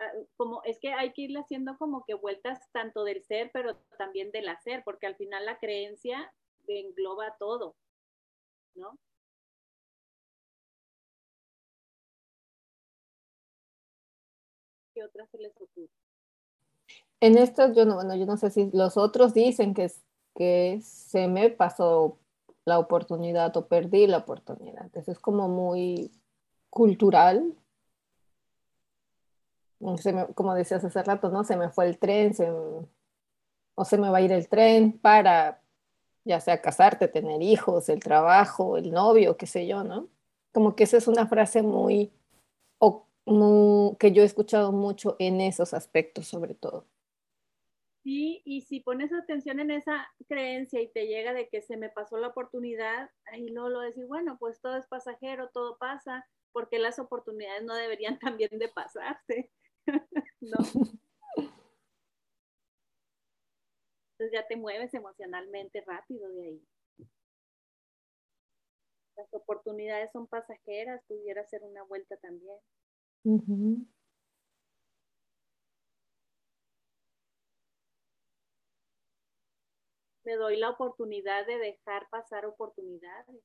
[0.00, 3.76] Ah, como es que hay que irle haciendo como que vueltas tanto del ser, pero
[3.98, 6.32] también del hacer, porque al final la creencia
[6.66, 7.76] engloba todo,
[8.74, 8.98] ¿no?
[14.94, 15.90] ¿Qué otras se les ocurre?
[17.20, 19.92] En esto yo no, bueno, yo no sé si los otros dicen que,
[20.34, 22.18] que se me pasó
[22.70, 24.88] la oportunidad o perdí la oportunidad.
[24.96, 26.12] Eso es como muy
[26.70, 27.52] cultural,
[30.34, 31.42] como decías hace rato, ¿no?
[31.42, 32.32] Se me fue el tren,
[33.74, 35.60] o se me va a ir el tren para,
[36.24, 40.08] ya sea casarte, tener hijos, el trabajo, el novio, qué sé yo, ¿no?
[40.52, 42.12] Como que esa es una frase muy,
[42.78, 43.06] o,
[43.98, 46.84] que yo he escuchado mucho en esos aspectos sobre todo.
[48.02, 51.90] Sí, y si pones atención en esa creencia y te llega de que se me
[51.90, 56.78] pasó la oportunidad, ahí luego lo decir, bueno, pues todo es pasajero, todo pasa, porque
[56.78, 59.50] las oportunidades no deberían también de pasarse.
[60.40, 60.58] ¿No?
[64.20, 66.68] Entonces ya te mueves emocionalmente rápido de ahí.
[69.16, 72.58] Las oportunidades son pasajeras, pudiera ser una vuelta también.
[80.24, 83.42] Me doy la oportunidad de dejar pasar oportunidades.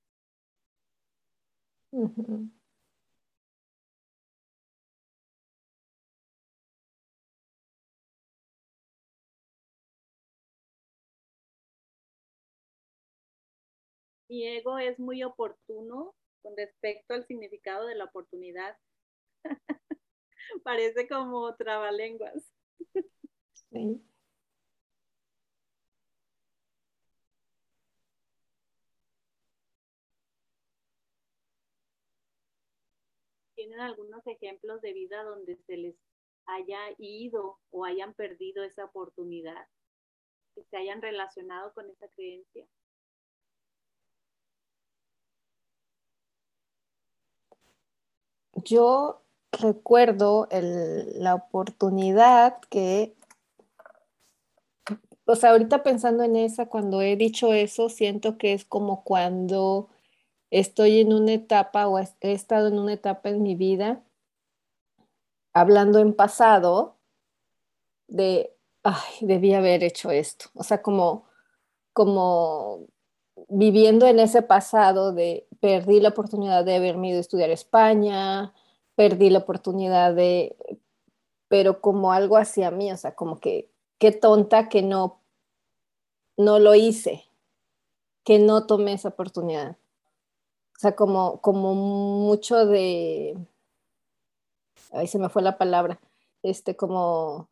[14.29, 18.77] Mi ego es muy oportuno con respecto al significado de la oportunidad.
[20.63, 22.51] Parece como trabalenguas.
[23.71, 24.01] Sí.
[33.55, 35.95] ¿Tienen algunos ejemplos de vida donde se les
[36.45, 39.67] haya ido o hayan perdido esa oportunidad?
[40.53, 42.67] Que se hayan relacionado con esa creencia.
[48.65, 53.15] yo recuerdo la oportunidad que,
[55.25, 59.89] o sea, ahorita pensando en esa, cuando he dicho eso, siento que es como cuando
[60.59, 64.01] estoy en una etapa o he estado en una etapa en mi vida
[65.53, 66.95] hablando en pasado
[68.07, 70.45] de, ay, debí haber hecho esto.
[70.53, 71.25] O sea, como,
[71.91, 72.87] como
[73.49, 78.53] viviendo en ese pasado de perdí la oportunidad de haberme ido a estudiar España,
[78.95, 80.55] perdí la oportunidad de,
[81.49, 85.19] pero como algo hacia mí, o sea, como que qué tonta que no,
[86.37, 87.25] no lo hice,
[88.23, 89.77] que no tomé esa oportunidad.
[90.75, 93.37] O sea, como, como mucho de,
[94.91, 95.99] ahí se me fue la palabra,
[96.43, 97.49] este, como...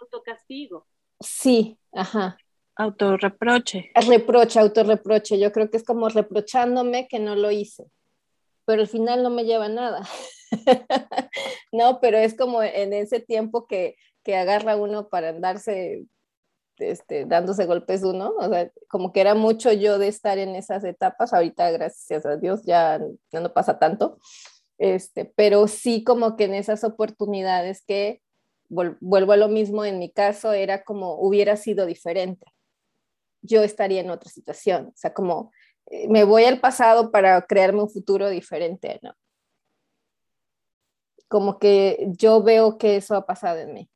[0.00, 0.86] Autocastigo.
[1.20, 2.38] Sí, ajá.
[2.74, 3.90] Autorreproche.
[4.06, 5.38] Reproche, autorreproche.
[5.38, 7.90] Yo creo que es como reprochándome que no lo hice,
[8.66, 10.06] pero al final no me lleva nada.
[11.72, 16.04] no, pero es como en ese tiempo que, que agarra uno para andarse
[16.78, 20.84] este, dándose golpes uno, o sea, como que era mucho yo de estar en esas
[20.84, 23.00] etapas, ahorita gracias a Dios ya,
[23.32, 24.18] ya no pasa tanto,
[24.78, 28.20] este, pero sí como que en esas oportunidades que
[28.68, 32.46] vuelvo a lo mismo, en mi caso era como hubiera sido diferente
[33.46, 34.88] yo estaría en otra situación.
[34.88, 35.52] O sea, como
[35.86, 39.14] eh, me voy al pasado para crearme un futuro diferente, ¿no?
[41.28, 43.90] Como que yo veo que eso ha pasado en mí.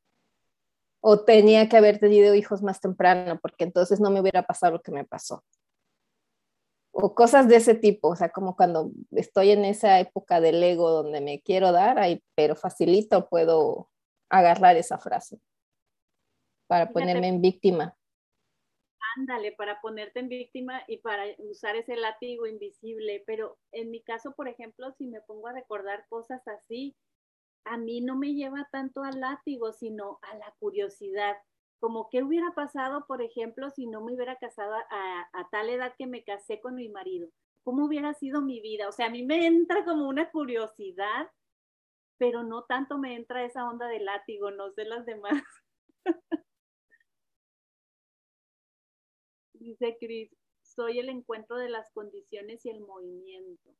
[1.01, 4.81] O tenía que haber tenido hijos más temprano, porque entonces no me hubiera pasado lo
[4.81, 5.43] que me pasó.
[6.91, 10.89] O cosas de ese tipo, o sea, como cuando estoy en esa época del ego
[10.91, 13.89] donde me quiero dar, ahí, pero facilito puedo
[14.29, 15.39] agarrar esa frase
[16.67, 17.97] para ponerme en víctima.
[19.17, 23.23] Ándale, para ponerte en víctima y para usar ese látigo invisible.
[23.25, 26.95] Pero en mi caso, por ejemplo, si me pongo a recordar cosas así,
[27.65, 31.37] a mí no me lleva tanto al látigo, sino a la curiosidad.
[31.79, 36.07] Como qué hubiera pasado, por ejemplo, si no me hubiera casado a, tal edad que
[36.07, 37.29] me casé con mi marido.
[37.63, 38.87] ¿Cómo hubiera sido mi vida?
[38.87, 41.29] O sea, a mí me entra como una curiosidad,
[42.17, 45.43] pero no tanto me entra esa onda de látigo, no sé las demás.
[49.53, 53.75] Dice Cris, soy el encuentro de las condiciones y el movimiento.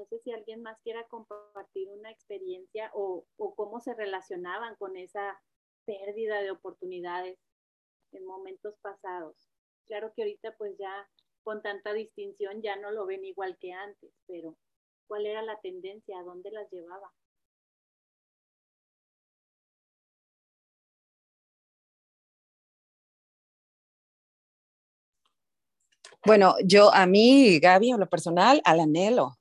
[0.00, 5.38] No sé si alguien más quiera compartir una experiencia o, cómo se relacionaban con esa
[5.84, 7.38] pérdida de oportunidades
[8.12, 9.36] en momentos pasados.
[9.84, 11.06] Claro que ahorita pues ya
[11.42, 14.56] con tanta distinción ya no lo ven igual que antes, pero
[15.06, 16.18] ¿cuál era la tendencia?
[16.18, 17.12] ¿A dónde las llevaba?
[26.24, 29.39] Bueno, yo a mí, Gaby, en lo personal, al anhelo,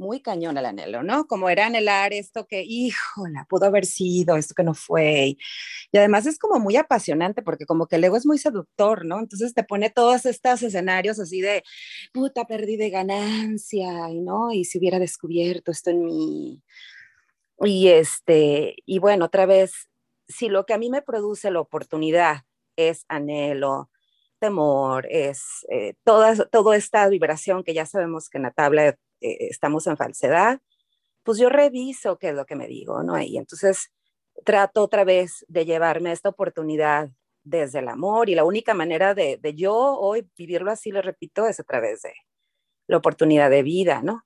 [0.00, 1.26] muy cañón al anhelo, ¿no?
[1.26, 5.36] Como era anhelar esto que, híjola, pudo haber sido, esto que no fue.
[5.92, 9.20] Y, además es como muy apasionante porque como que el ego es muy seductor, ¿no?
[9.20, 11.62] Entonces te pone todos estos escenarios así de,
[12.12, 16.62] puta, perdí de ganancia, no, y si hubiera descubierto esto en mí.
[17.60, 19.90] Y este, y bueno, otra vez,
[20.28, 22.44] si lo que a mí me produce la oportunidad
[22.76, 23.90] es anhelo,
[24.40, 29.48] temor, es eh, toda, toda esta vibración que ya sabemos que en la tabla eh,
[29.50, 30.60] estamos en falsedad,
[31.22, 33.20] pues yo reviso qué es lo que me digo, ¿no?
[33.20, 33.90] Y entonces
[34.44, 37.10] trato otra vez de llevarme esta oportunidad
[37.44, 41.46] desde el amor y la única manera de, de yo hoy vivirlo así, lo repito,
[41.46, 42.12] es a través de
[42.86, 44.24] la oportunidad de vida, ¿no?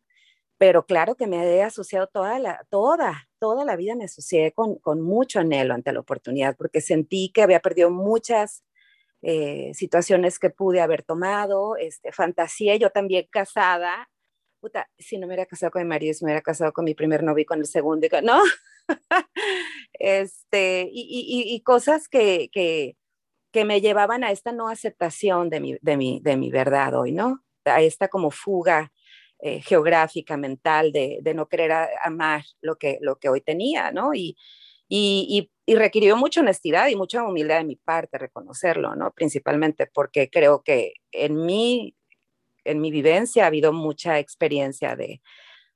[0.58, 4.76] Pero claro que me he asociado toda la, toda, toda la vida me asocié con,
[4.76, 8.64] con mucho anhelo ante la oportunidad porque sentí que había perdido muchas
[9.22, 14.10] eh, situaciones que pude haber tomado, este, fantasía, yo también casada,
[14.64, 16.94] puta, si no me hubiera casado con mi marido, si me hubiera casado con mi
[16.94, 18.40] primer novio y con el segundo, ¿no?
[19.92, 22.96] este, y, y, y cosas que, que,
[23.52, 27.12] que, me llevaban a esta no aceptación de mi, de mi, de mi verdad hoy,
[27.12, 27.44] ¿no?
[27.66, 28.90] A esta como fuga
[29.40, 33.92] eh, geográfica, mental, de, de no querer a, amar lo que, lo que hoy tenía,
[33.92, 34.14] ¿no?
[34.14, 34.34] Y,
[34.88, 39.12] y, y, requirió mucha honestidad y mucha humildad de mi parte reconocerlo, ¿no?
[39.12, 41.94] Principalmente porque creo que en mi,
[42.64, 45.20] en mi vivencia ha habido mucha experiencia de,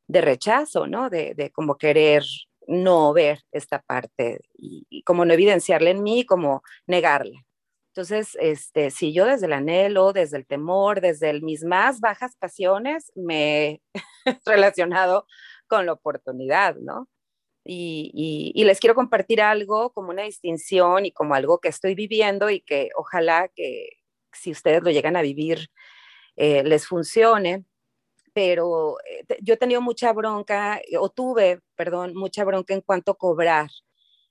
[0.09, 1.11] rechazo, ¿no?
[1.11, 2.24] De, de, como querer
[2.66, 7.45] no ver esta parte y, y, como no evidenciarla en mí, como negarla.
[7.99, 12.36] Entonces, este, si yo desde el anhelo, desde el temor, desde el, mis más bajas
[12.36, 13.82] pasiones, me
[14.24, 15.26] he relacionado
[15.66, 17.09] con la oportunidad, ¿no?
[17.64, 22.51] Y, y, les quiero compartir algo como una distinción y como algo que estoy viviendo
[22.51, 23.89] y que ojalá que
[24.32, 25.68] si ustedes lo llegan a vivir
[26.39, 27.64] eh, les funcione.
[28.32, 33.18] Pero eh, yo he tenido mucha bronca, o tuve, perdón, mucha bronca en cuanto a
[33.18, 33.68] cobrar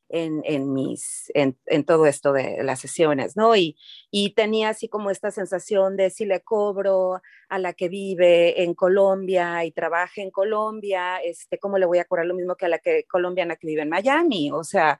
[0.09, 3.55] en, en mis, en, todo esto de las sesiones, ¿no?
[3.55, 3.77] Y,
[4.09, 8.73] y tenía así como esta sensación de si le cobro a la que vive en
[8.73, 12.69] Colombia y trabaja en Colombia, este, ¿cómo le voy a cobrar lo mismo que a
[12.69, 14.51] la que colombiana que vive en Miami?
[14.51, 14.99] O sea,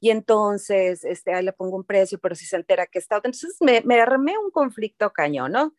[0.00, 3.56] y entonces, este, ahí le pongo un precio, pero si se entera que está, entonces
[3.60, 5.74] me, me armé un conflicto cañón, ¿no?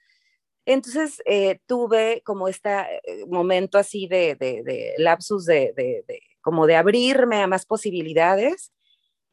[0.71, 2.69] Entonces eh, tuve como este
[3.27, 8.71] momento así de, de, de lapsus de, de, como de abrirme a más posibilidades.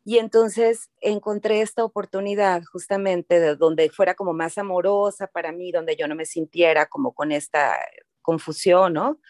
[0.02, 5.94] Y entonces encontré esta oportunidad justamente de donde fuera como más amorosa para mí, donde
[5.94, 7.76] yo no me sintiera como con esta
[8.22, 9.20] confusión, ¿no?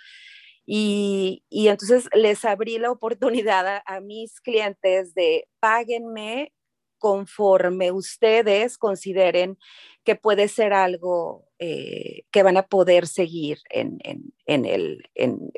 [0.64, 6.52] Y, y entonces les abrí la oportunidad a, a mis clientes de páguenme
[6.98, 9.58] conforme ustedes consideren
[10.04, 15.52] que puede ser algo eh, que van a poder seguir en, en, en, el, en,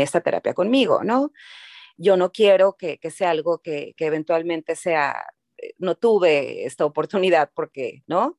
[0.00, 1.32] esta terapia conmigo, ¿no?
[1.96, 5.24] Yo no quiero que, que sea algo que, que, eventualmente sea,
[5.58, 8.38] eh, no tuve esta oportunidad porque, ¿no?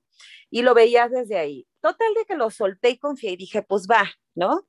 [0.49, 1.68] Y lo veía desde ahí.
[1.82, 4.68] Total de que lo solté y confié y dije, pues va, ¿no?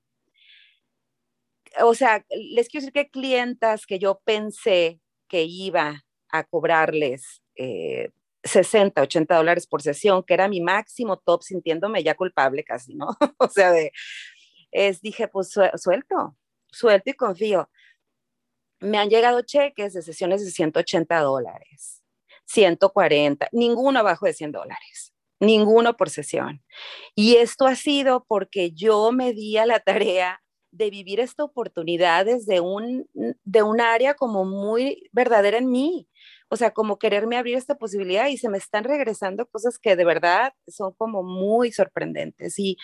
[1.83, 8.11] O sea, les quiero decir que clientas que yo pensé que iba a cobrarles eh,
[8.45, 13.09] 60, 80 dólares por sesión, que era mi máximo top, sintiéndome ya culpable casi, ¿no?
[13.39, 13.73] o sea,
[14.71, 16.37] es, dije, pues suelto,
[16.71, 17.71] suelto y confío.
[18.81, 22.03] Me han llegado cheques de sesiones de 180 dólares,
[22.45, 26.63] 140, ninguno abajo de 100 dólares, ninguno por sesión.
[27.15, 32.27] Y esto ha sido porque yo me di a la tarea de vivir esta oportunidad
[32.27, 36.09] desde un, de un área como muy verdadera en mí,
[36.49, 40.05] o sea, como quererme abrir esta posibilidad y se me están regresando cosas que de
[40.05, 42.77] verdad son como muy sorprendentes y,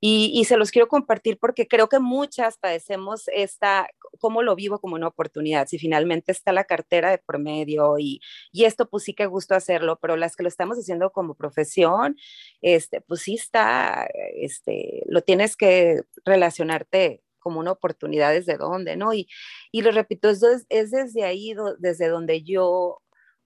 [0.00, 3.88] y, se los quiero compartir porque creo que muchas padecemos esta,
[4.18, 8.20] cómo lo vivo como una oportunidad, si finalmente está la cartera de promedio y,
[8.52, 12.16] y esto pues sí que gusto hacerlo, pero las que lo estamos haciendo como profesión,
[12.60, 19.14] este, pues sí está, este, lo tienes que relacionarte como una oportunidad desde dónde, ¿no?
[19.14, 19.28] Y,
[19.70, 22.98] y lo repito, es, es desde ahí, do, desde donde yo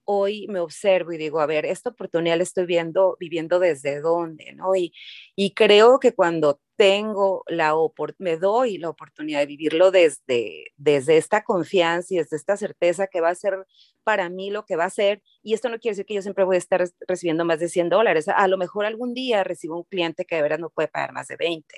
[0.05, 4.53] hoy me observo y digo, a ver, esta oportunidad la estoy viendo, viviendo desde dónde,
[4.55, 4.75] ¿no?
[4.75, 4.91] Y,
[5.35, 7.75] y creo que cuando tengo la
[8.17, 13.21] me doy la oportunidad de vivirlo desde, desde esta confianza y desde esta certeza que
[13.21, 13.67] va a ser
[14.03, 16.43] para mí lo que va a ser, y esto no quiere decir que yo siempre
[16.43, 19.83] voy a estar recibiendo más de 100 dólares, a lo mejor algún día recibo un
[19.83, 21.75] cliente que de verdad no puede pagar más de 20,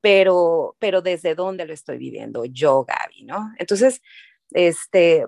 [0.00, 3.52] pero, pero desde dónde lo estoy viviendo yo, Gaby, ¿no?
[3.58, 4.00] Entonces,
[4.52, 5.26] este,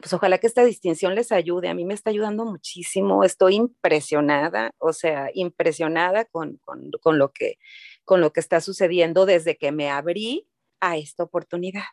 [0.00, 1.68] pues ojalá que esta distinción les ayude.
[1.68, 3.24] A mí me está ayudando muchísimo.
[3.24, 7.58] Estoy impresionada, o sea, impresionada con, con, lo, que,
[8.04, 10.48] con lo que está sucediendo desde que me abrí
[10.80, 11.84] a esta oportunidad.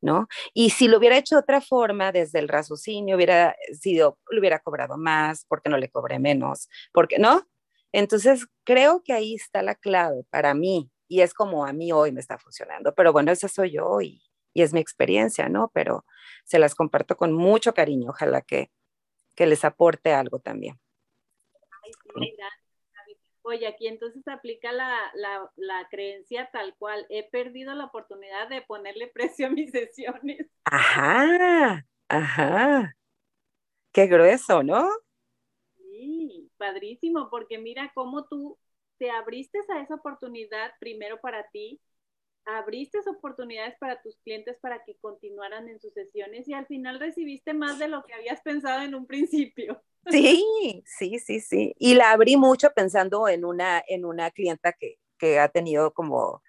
[0.00, 0.28] ¿No?
[0.54, 4.60] Y si lo hubiera hecho de otra forma, desde el raciocinio, hubiera sido, lo hubiera
[4.60, 7.48] cobrado más, porque no le cobré menos, porque no.
[7.90, 12.12] Entonces, creo que ahí está la clave para mí, y es como a mí hoy
[12.12, 12.94] me está funcionando.
[12.94, 15.70] Pero bueno, esa soy yo y, y es mi experiencia, ¿no?
[15.72, 16.04] Pero
[16.44, 18.10] se las comparto con mucho cariño.
[18.10, 18.70] Ojalá que,
[19.34, 20.78] que les aporte algo también.
[21.82, 22.68] Ay, sí, gracias,
[23.42, 27.06] Oye, aquí entonces aplica la, la, la, creencia tal cual.
[27.08, 30.46] He perdido la oportunidad de ponerle precio a mis sesiones.
[30.64, 32.94] Ajá, ajá.
[33.92, 34.86] Qué grueso, ¿no?
[35.76, 38.58] Sí, padrísimo, porque mira cómo tú
[38.98, 41.80] te abriste a esa oportunidad primero para ti,
[42.44, 47.52] abriste oportunidades para tus clientes para que continuaran en sus sesiones y al final recibiste
[47.52, 49.82] más de lo que habías pensado en un principio.
[50.10, 51.74] Sí, sí, sí, sí.
[51.78, 56.42] Y la abrí mucho pensando en una, en una clienta que, que ha tenido como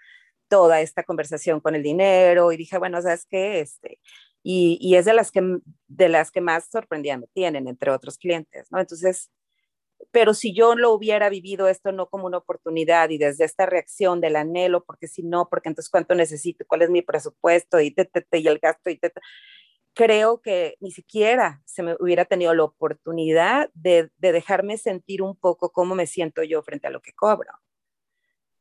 [0.47, 3.59] toda esta conversación con el dinero y dije, bueno, ¿sabes qué?
[3.59, 3.99] Este,
[4.43, 5.41] y, y, es de las, que,
[5.87, 8.79] de las que más sorprendida me tienen, entre otros clientes, ¿no?
[8.79, 9.29] Entonces,
[10.11, 14.21] pero si yo lo hubiera vivido esto no como una oportunidad y desde esta reacción
[14.21, 18.09] del anhelo, porque si no, porque entonces cuánto necesito, cuál es mi presupuesto y, te,
[18.31, 19.11] y el gasto y te,
[19.93, 25.35] creo que ni siquiera se me hubiera tenido la oportunidad de, de, dejarme sentir un
[25.35, 27.51] poco cómo me siento yo frente a lo que cobro.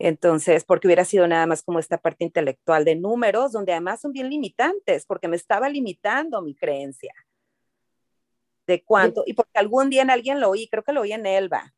[0.00, 4.12] Entonces, porque hubiera sido nada más como esta parte intelectual de números, donde además son
[4.12, 7.12] bien limitantes, porque me estaba limitando mi creencia
[8.68, 11.24] de cuánto, y porque algún día en alguien lo oí, creo que lo oí en
[11.24, 11.74] Elba,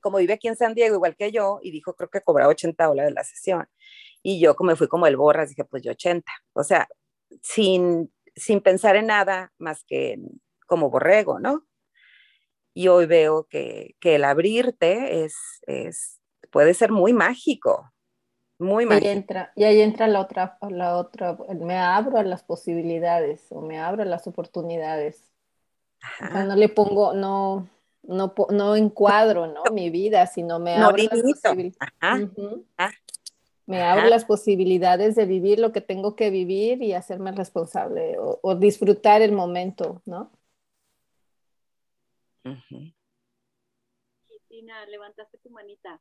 [0.00, 2.86] como vive aquí en San Diego, igual que yo, y dijo, creo que cobraba 80
[2.86, 3.68] dólares la sesión.
[4.22, 6.32] Y yo, como fui como el borras, dije, pues yo 80.
[6.54, 6.88] O sea,
[7.42, 10.18] sin, sin pensar en nada más que
[10.66, 11.66] como borrego, ¿no?
[12.72, 15.34] Y hoy veo que, que el abrirte es,
[15.66, 17.92] es, puede ser muy mágico,
[18.58, 19.08] muy mágico.
[19.08, 23.60] Y, entra, y ahí entra la otra, la otra, me abro a las posibilidades o
[23.60, 25.31] me abro a las oportunidades
[26.02, 27.68] o sea, no le pongo, no,
[28.02, 29.62] no, no encuadro, ¿no?
[29.72, 31.10] Mi vida, sino me abro, las,
[33.66, 38.54] me abro las posibilidades de vivir lo que tengo que vivir y hacerme responsable o,
[38.56, 40.30] disfrutar el momento, ¿no?
[44.26, 46.00] Cristina, levantaste tu manita.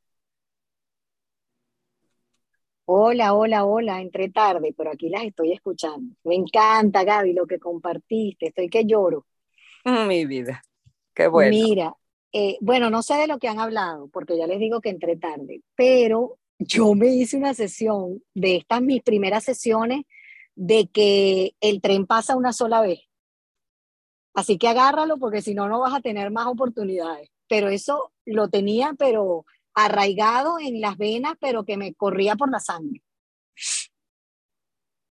[2.85, 6.15] Hola, hola, hola, entré tarde, pero aquí las estoy escuchando.
[6.23, 9.27] Me encanta, Gaby, lo que compartiste, estoy que lloro.
[10.07, 10.63] Mi vida,
[11.13, 11.51] qué bueno.
[11.51, 11.95] Mira,
[12.33, 15.17] eh, bueno, no sé de lo que han hablado, porque ya les digo que entré
[15.17, 20.03] tarde, pero yo me hice una sesión de estas mis primeras sesiones
[20.55, 22.99] de que el tren pasa una sola vez.
[24.33, 27.29] Así que agárralo porque si no, no vas a tener más oportunidades.
[27.49, 32.59] Pero eso lo tenía, pero arraigado en las venas, pero que me corría por la
[32.59, 33.01] sangre.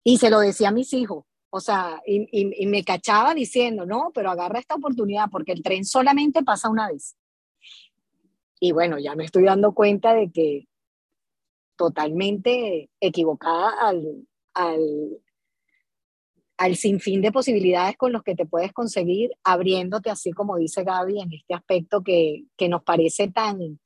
[0.04, 1.26] Y se lo decía a mis hijos.
[1.54, 6.44] O sea, y, me cachaba diciendo, no, pero agarra esta oportunidad porque el tren solamente
[6.44, 7.18] pasa una vez.
[8.62, 10.70] Y bueno, ya me estoy dando cuenta de que
[11.76, 15.22] totalmente equivocada al, al,
[16.58, 21.20] al sinfín de posibilidades con los que te puedes conseguir, abriéndote así como dice Gaby
[21.20, 23.78] en este aspecto que, que nos parece tan,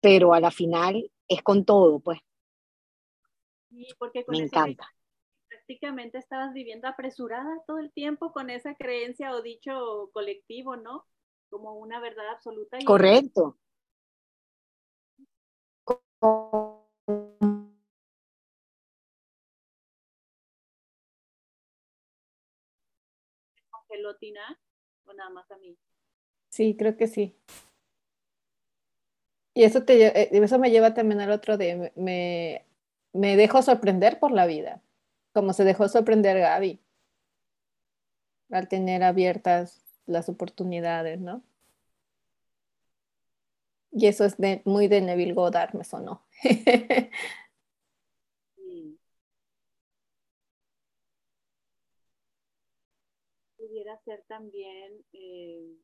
[0.00, 2.20] pero a la final es con todo, pues.
[3.98, 4.88] Porque me encanta
[5.68, 11.04] prácticamente estabas viviendo apresurada todo el tiempo con esa creencia o dicho colectivo, ¿no?
[11.50, 12.78] Como una verdad absoluta.
[12.86, 13.58] Correcto.
[23.70, 24.16] ¿Congeló
[25.04, 25.76] o nada más a mí?
[26.48, 27.36] Sí, creo que sí.
[29.52, 32.64] Y eso, te, eh, eso me lleva también al otro de me,
[33.12, 34.82] me dejo sorprender por la vida
[35.32, 36.80] como se dejó sorprender Gaby
[38.50, 41.42] al tener abiertas las oportunidades, ¿no?
[43.90, 46.24] Y eso es muy de Neville Goddard, me sonó.
[53.56, 55.76] Pudiera ser también eh,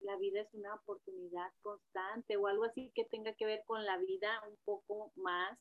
[0.00, 3.96] la vida es una oportunidad constante o algo así que tenga que ver con la
[3.98, 5.58] vida un poco más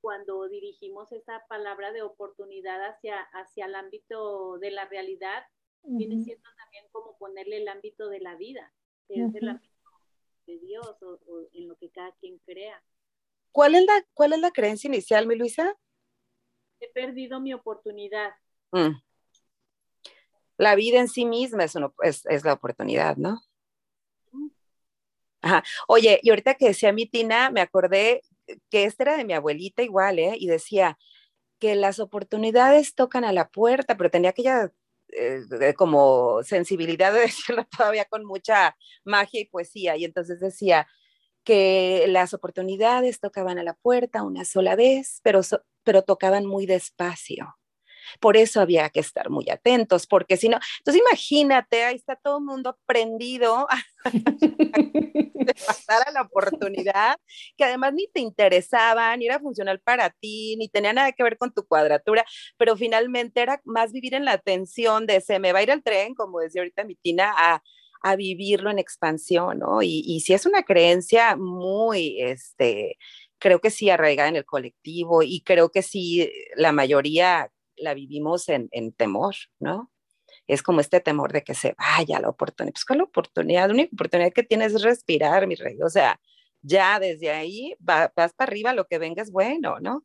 [0.00, 5.44] cuando dirigimos esa palabra de oportunidad hacia, hacia el ámbito de la realidad,
[5.82, 8.72] viene siendo también como ponerle el ámbito de la vida,
[9.06, 9.74] que es el ámbito
[10.46, 11.18] de Dios o,
[11.52, 12.82] en lo que cada quien crea.
[13.52, 15.76] ¿Cuál es la, cuál es la creencia inicial, mi Luisa?
[16.80, 18.34] He perdido mi oportunidad.
[18.72, 19.00] Mm.
[20.58, 23.40] La vida en sí misma es, es, es la oportunidad, ¿no?
[25.42, 25.62] Ajá.
[25.86, 28.22] Oye, y ahorita que decía mi Tina, me acordé
[28.70, 30.36] que esta era de mi abuelita igual, ¿eh?
[30.38, 30.98] Y decía
[31.58, 34.72] que las oportunidades tocan a la puerta, pero tenía aquella
[35.08, 39.96] eh, como sensibilidad de decirlo todavía con mucha magia y poesía.
[39.96, 40.86] Y entonces decía
[41.44, 45.40] que las oportunidades tocaban a la puerta una sola vez, pero,
[45.84, 47.56] pero tocaban muy despacio.
[48.20, 52.38] Por eso había que estar muy atentos, porque si no, entonces imagínate, ahí está todo
[52.38, 53.66] el mundo prendido
[54.12, 57.16] de pasar a la oportunidad,
[57.56, 61.38] que además ni te interesaba, ni era funcional para ti, ni tenía nada que ver
[61.38, 62.24] con tu cuadratura,
[62.56, 65.82] pero finalmente era más vivir en la tensión de se me va a ir el
[65.82, 67.62] tren, como decía ahorita mi Tina, a,
[68.02, 69.82] a vivirlo en expansión, ¿no?
[69.82, 72.98] Y, y si es una creencia muy, este,
[73.38, 78.48] creo que sí arraigada en el colectivo y creo que sí la mayoría la vivimos
[78.48, 79.90] en, en temor, ¿no?
[80.46, 82.72] Es como este temor de que se vaya la oportunidad.
[82.74, 83.68] Pues, ¿cuál oportunidad?
[83.68, 85.80] La única oportunidad que tienes es respirar, mi rey.
[85.82, 86.20] O sea,
[86.62, 90.04] ya desde ahí vas para arriba, lo que venga es bueno, ¿no?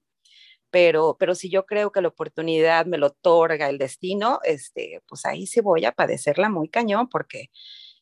[0.71, 5.25] Pero, pero si yo creo que la oportunidad me lo otorga el destino, este, pues
[5.25, 7.49] ahí sí voy a padecerla muy cañón porque,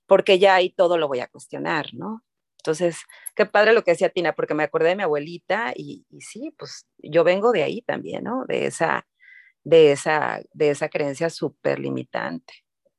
[0.07, 2.23] porque ya ahí todo lo voy a cuestionar, ¿no?
[2.59, 2.97] Entonces,
[3.35, 6.53] qué padre lo que decía Tina, porque me acordé de mi abuelita y, y sí,
[6.57, 8.45] pues yo vengo de ahí también, ¿no?
[8.47, 9.07] De esa,
[9.69, 12.53] de esa, de esa creencia súper limitante.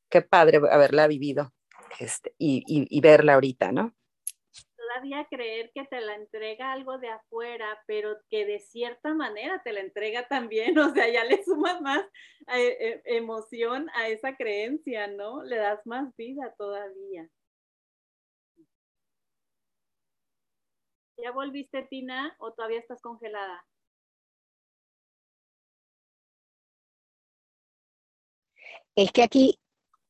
[0.09, 1.53] Qué padre haberla vivido
[1.99, 3.93] este, y, y, verla ahorita, ¿no?
[4.77, 9.73] Todavía creer que te la entrega algo de afuera, pero que de cierta manera te
[9.73, 12.05] la entrega también, o sea, ya le sumas más
[12.55, 15.43] eh, eh, emoción a esa creencia, ¿no?
[15.43, 17.29] Le das más vida todavía.
[21.17, 23.65] ¿Ya volviste, Tina, o todavía estás congelada?
[28.95, 29.59] Es que aquí,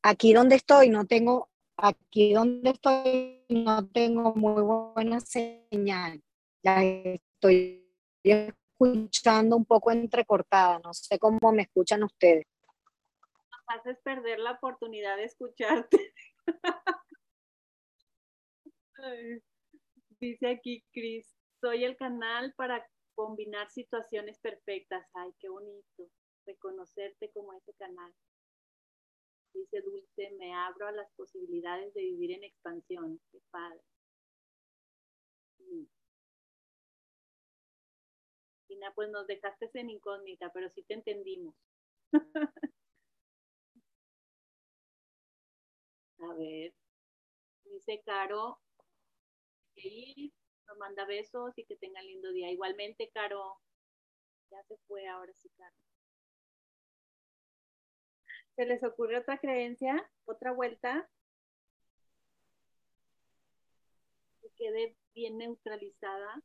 [0.01, 6.21] aquí donde estoy no tengo, aquí donde estoy no tengo muy buena señal.
[6.63, 7.87] Ya estoy
[8.23, 12.45] escuchando un poco entrecortada, no sé cómo me escuchan ustedes.
[13.67, 16.13] Haces perder la oportunidad de escucharte.
[20.19, 25.07] Dice aquí Cris, soy el canal para combinar situaciones perfectas.
[25.13, 26.09] Ay, qué bonito
[26.45, 28.13] reconocerte como ese canal
[29.53, 33.19] dice Dulce, me abro a las posibilidades de vivir en expansión.
[33.31, 33.81] Qué padre.
[38.67, 41.55] Tina, pues nos dejaste en incógnita, pero sí te entendimos.
[46.19, 46.73] a ver,
[47.65, 48.59] dice Caro,
[49.75, 50.31] que
[50.67, 52.49] nos manda besos y que tenga lindo día.
[52.51, 53.59] Igualmente, Caro,
[54.49, 55.75] ya se fue ahora sí, Caro.
[58.61, 60.07] ¿Se les ocurre otra creencia?
[60.25, 61.09] ¿Otra vuelta?
[64.39, 66.43] Que quede bien neutralizada.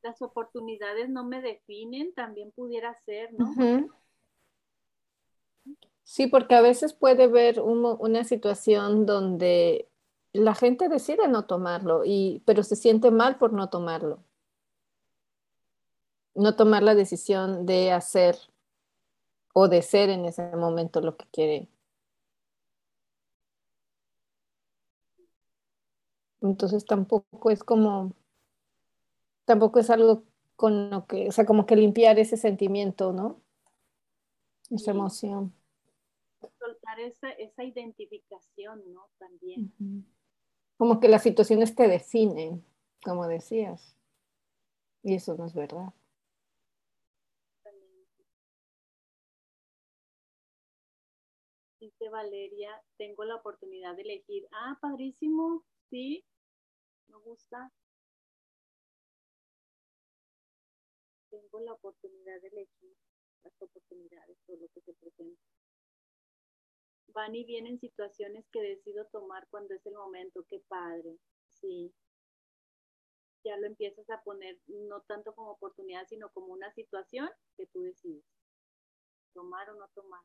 [0.00, 3.52] Las oportunidades no me definen, también pudiera ser, ¿no?
[6.04, 9.90] Sí, porque a veces puede ver una situación donde
[10.36, 14.22] la gente decide no tomarlo, y, pero se siente mal por no tomarlo.
[16.34, 18.36] No tomar la decisión de hacer
[19.54, 21.68] o de ser en ese momento lo que quiere.
[26.42, 28.12] Entonces tampoco es como,
[29.44, 30.24] tampoco es algo
[30.56, 33.40] con lo que, o sea, como que limpiar ese sentimiento, ¿no?
[34.70, 35.54] Esa emoción.
[36.58, 39.08] Soltar esa, esa identificación, ¿no?
[39.18, 39.72] También
[40.76, 42.64] como que las situaciones te definen,
[43.02, 43.96] como decías.
[45.02, 45.92] Y eso no es verdad.
[51.80, 54.48] Dice Valeria, tengo la oportunidad de elegir.
[54.50, 56.24] Ah, padrísimo, sí,
[57.08, 57.70] me gusta.
[61.30, 62.96] Tengo la oportunidad de elegir
[63.44, 65.40] las oportunidades, todo lo que se presenta
[67.08, 71.92] van y vienen situaciones que decido tomar cuando es el momento, qué padre, sí.
[73.44, 77.82] Ya lo empiezas a poner no tanto como oportunidad, sino como una situación que tú
[77.82, 78.24] decides
[79.32, 80.22] tomar o no tomar.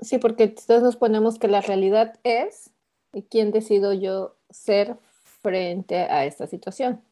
[0.00, 2.72] Sí, porque todos nos ponemos que la realidad es
[3.12, 4.96] y quién decido yo ser
[5.42, 7.02] frente a esta situación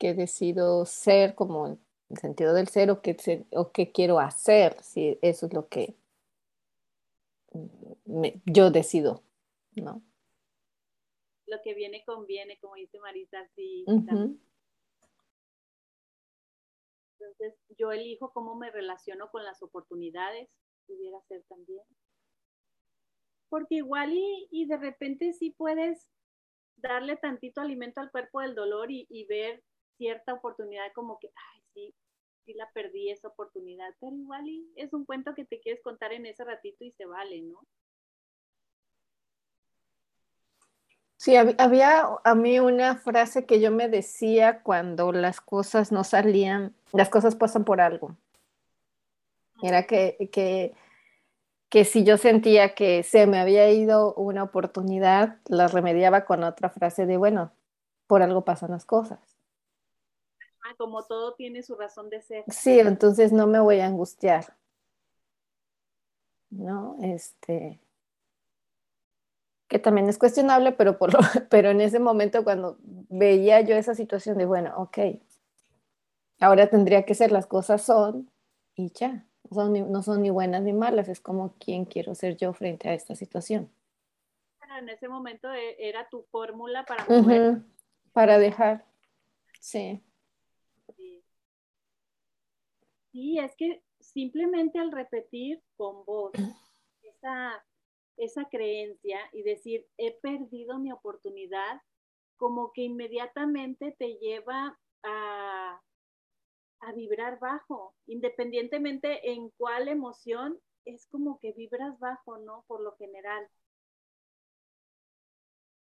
[0.00, 1.66] que decido ser como
[2.08, 5.94] el sentido del ser o qué, o qué quiero hacer, si eso es lo que
[8.46, 9.22] yo decido,
[9.76, 10.02] ¿no?
[11.46, 13.84] Lo que viene conviene, como dice Marisa, sí.
[17.18, 20.48] Entonces, yo elijo cómo me relaciono con las oportunidades,
[20.86, 21.84] pudiera ser también.
[23.50, 26.08] Porque igual y, y de repente sí puedes
[26.76, 29.62] darle tantito alimento al cuerpo del dolor y, y ver
[30.00, 31.94] cierta oportunidad como que, ay, sí,
[32.46, 36.14] sí la perdí esa oportunidad, pero igual y es un cuento que te quieres contar
[36.14, 37.60] en ese ratito y se vale, ¿no?
[41.18, 46.74] Sí, había a mí una frase que yo me decía cuando las cosas no salían,
[46.94, 48.16] las cosas pasan por algo.
[49.60, 50.72] Era que, que,
[51.68, 56.70] que si yo sentía que se me había ido una oportunidad, la remediaba con otra
[56.70, 57.52] frase de, bueno,
[58.06, 59.29] por algo pasan las cosas.
[60.62, 62.44] Ah, como todo tiene su razón de ser.
[62.48, 64.56] Sí, entonces no me voy a angustiar.
[66.50, 66.96] ¿No?
[67.00, 67.80] Este,
[69.70, 71.10] que también es cuestionable, pero, por
[71.48, 74.98] pero en ese momento cuando veía yo esa situación de, bueno, ok,
[76.40, 78.28] ahora tendría que ser las cosas son
[78.74, 82.16] y ya, no son, ni, no son ni buenas ni malas, es como quién quiero
[82.16, 83.70] ser yo frente a esta situación.
[84.58, 87.62] Pero en ese momento e, era tu fórmula para mover.
[88.12, 88.84] para dejar,
[89.60, 90.02] sí.
[93.12, 96.32] Sí, es que simplemente al repetir con voz
[97.02, 97.64] esa
[98.20, 101.80] esa creencia y decir, he perdido mi oportunidad,
[102.36, 105.80] como que inmediatamente te lleva a,
[106.80, 112.64] a vibrar bajo, independientemente en cuál emoción, es como que vibras bajo, ¿no?
[112.66, 113.48] Por lo general.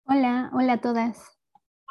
[0.07, 1.41] Hola, hola a todas.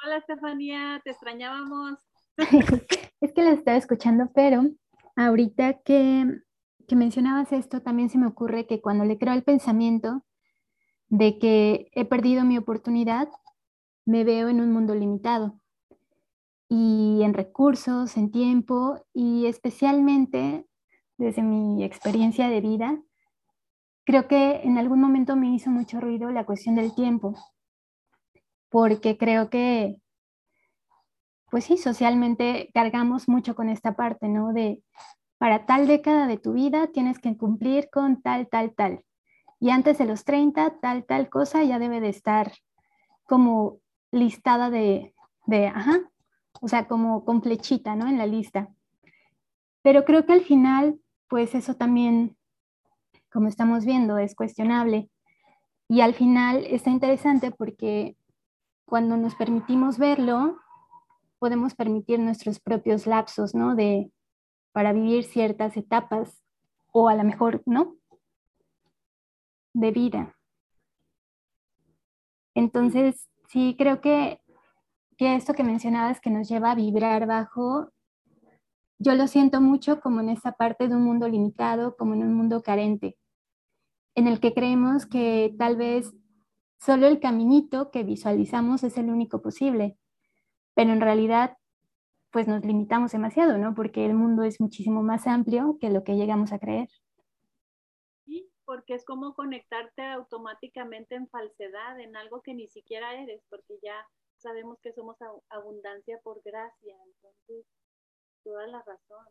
[0.04, 2.00] Hola Estefanía, te extrañábamos.
[3.22, 4.62] es que la estaba escuchando, pero
[5.18, 6.42] ahorita que,
[6.88, 10.24] que mencionabas esto, también se me ocurre que cuando le creo al pensamiento,
[11.10, 13.28] de que he perdido mi oportunidad,
[14.06, 15.60] me veo en un mundo limitado
[16.70, 20.66] y en recursos, en tiempo y especialmente
[21.18, 23.02] desde mi experiencia de vida,
[24.06, 27.36] creo que en algún momento me hizo mucho ruido la cuestión del tiempo,
[28.70, 29.98] porque creo que,
[31.50, 34.54] pues sí, socialmente cargamos mucho con esta parte, ¿no?
[34.54, 34.82] De,
[35.38, 39.04] para tal década de tu vida tienes que cumplir con tal, tal, tal
[39.60, 42.52] y antes de los 30, tal, tal cosa ya debe de estar
[43.24, 43.80] como
[44.12, 45.14] listada de,
[45.46, 46.00] de, ajá,
[46.62, 48.08] o sea, como con flechita, ¿no?
[48.08, 48.70] En la lista.
[49.82, 52.38] Pero creo que al final, pues eso también,
[53.32, 55.10] como estamos viendo, es cuestionable.
[55.90, 58.16] Y al final está interesante porque
[58.86, 60.58] cuando nos permitimos verlo,
[61.40, 63.76] podemos permitir nuestros propios lapsos, ¿no?
[63.76, 64.12] De,
[64.72, 66.44] para vivir ciertas etapas,
[66.92, 67.98] o a lo mejor, ¿no?
[69.80, 70.36] de vida.
[72.56, 74.42] Entonces, sí, creo que,
[75.18, 77.92] que esto que mencionabas que nos lleva a vibrar bajo,
[79.00, 82.34] yo lo siento mucho como en esa parte de un mundo limitado, como en un
[82.34, 83.18] mundo carente,
[84.16, 86.12] en el que creemos que tal vez
[86.80, 89.98] solo el caminito que visualizamos es el único posible,
[90.78, 91.58] pero en realidad
[92.32, 93.76] pues nos limitamos demasiado, ¿no?
[93.76, 96.88] Porque el mundo es muchísimo más amplio que lo que llegamos a creer
[98.68, 103.96] porque es como conectarte automáticamente en falsedad, en algo que ni siquiera eres, porque ya
[104.40, 105.16] sabemos que somos
[105.48, 107.66] abundancia por gracia, entonces,
[108.44, 109.26] toda la razón.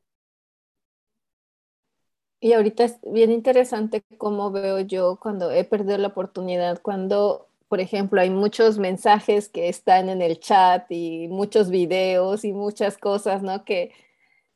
[2.41, 7.81] Y ahorita es bien interesante cómo veo yo cuando he perdido la oportunidad, cuando, por
[7.81, 13.43] ejemplo, hay muchos mensajes que están en el chat y muchos videos y muchas cosas,
[13.43, 13.65] ¿no?
[13.65, 13.93] Que,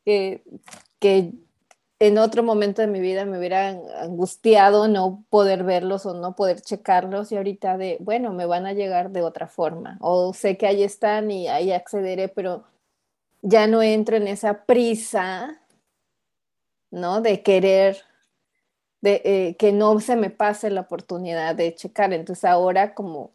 [0.04, 0.42] que,
[1.98, 3.68] en otro momento de mi vida me hubiera
[4.00, 8.72] angustiado no poder verlos o no poder checarlos y ahorita de, bueno, me van a
[8.72, 12.64] llegar de otra forma o sé que ahí están y ahí accederé, pero
[13.42, 15.60] ya no entro en esa prisa,
[16.90, 17.20] ¿no?
[17.20, 18.02] De querer,
[19.00, 22.12] de eh, que no se me pase la oportunidad de checar.
[22.12, 23.32] Entonces ahora como,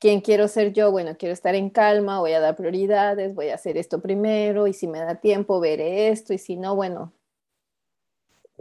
[0.00, 0.90] ¿quién quiero ser yo?
[0.90, 4.72] Bueno, quiero estar en calma, voy a dar prioridades, voy a hacer esto primero y
[4.72, 7.12] si me da tiempo veré esto y si no, bueno,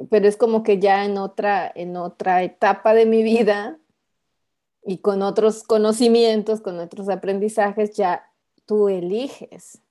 [0.09, 3.79] pero es como que ya en otra, en otra etapa de mi vida
[4.85, 8.31] y con otros conocimientos, con otros aprendizajes, ya
[8.65, 9.81] tú eliges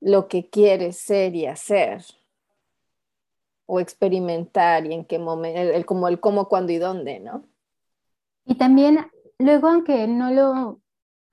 [0.00, 2.04] lo que quieres ser y hacer
[3.72, 7.44] o experimentar y en qué momento, el, como el cómo, cuándo y dónde, ¿no?
[8.44, 9.06] Y también
[9.38, 10.80] luego, aunque no lo,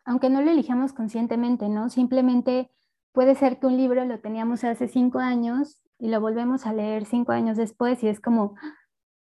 [0.05, 1.89] aunque no lo elijamos conscientemente, ¿no?
[1.89, 2.69] Simplemente
[3.11, 7.05] puede ser que un libro lo teníamos hace cinco años y lo volvemos a leer
[7.05, 8.53] cinco años después y es como,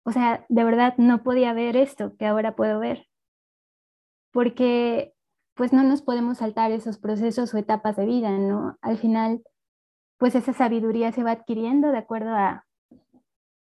[0.02, 3.06] o sea, de verdad no podía ver esto que ahora puedo ver.
[4.32, 5.14] Porque
[5.54, 8.76] pues no nos podemos saltar esos procesos o etapas de vida, ¿no?
[8.82, 9.44] Al final,
[10.18, 12.65] pues esa sabiduría se va adquiriendo de acuerdo a,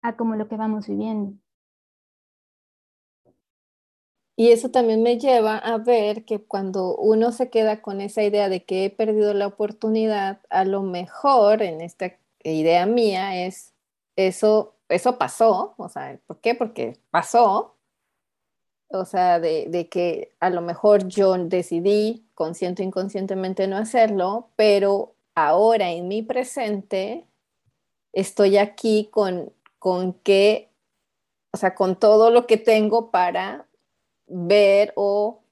[0.02, 1.34] a como lo que vamos viviendo.
[4.36, 8.48] Y eso también me lleva a ver que cuando uno se queda con esa idea
[8.48, 13.74] de que he perdido la oportunidad, a lo mejor en esta idea mía es,
[14.16, 16.54] eso, eso pasó, o sea, ¿por qué?
[16.54, 17.76] Porque pasó,
[18.88, 24.48] o sea, de, de, que a lo mejor yo decidí consciente o inconscientemente no hacerlo,
[24.56, 27.26] pero ahora en mi presente
[28.12, 30.70] estoy aquí con, con que,
[31.50, 33.66] o sea, con todo lo que tengo para
[34.28, 35.42] ver o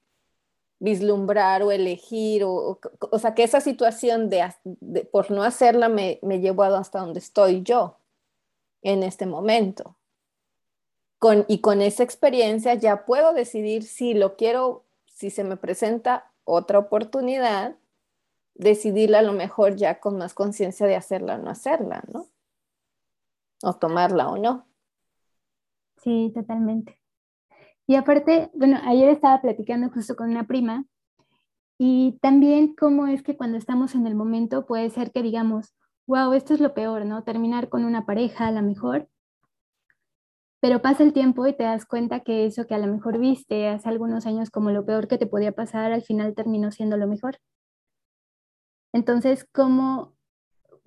[0.79, 2.79] vislumbrar o elegir, o,
[3.11, 7.19] o, sea, que esa situación de, de por no hacerla me, me llevó hasta donde
[7.19, 7.97] estoy yo
[8.81, 9.97] en este momento.
[11.19, 16.31] Con, y con esa experiencia ya puedo decidir si lo quiero, si se me presenta
[16.45, 17.75] otra oportunidad,
[18.53, 22.27] decidirla a lo mejor ya con más conciencia de hacerla o no hacerla, ¿no?
[23.63, 24.67] O tomarla o no.
[25.97, 26.99] Sí, totalmente.
[27.87, 30.85] Y aparte, bueno, ayer estaba platicando justo con una prima
[31.77, 35.75] y también cómo es que cuando estamos en el momento puede ser que digamos,
[36.07, 37.23] wow, esto es lo peor, ¿no?
[37.23, 39.09] Terminar con una pareja a lo mejor.
[40.59, 43.67] Pero pasa el tiempo y te das cuenta que eso que a lo mejor viste
[43.67, 47.07] hace algunos años como lo peor que te podía pasar, al final terminó siendo lo
[47.07, 47.39] mejor.
[48.93, 50.13] Entonces, ¿cómo,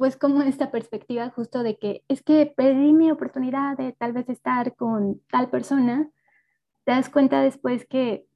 [0.05, 4.29] pues como esta perspectiva justo de que es que perdí mi oportunidad de tal vez
[4.29, 6.11] estar con tal persona,
[6.85, 8.27] te das cuenta después que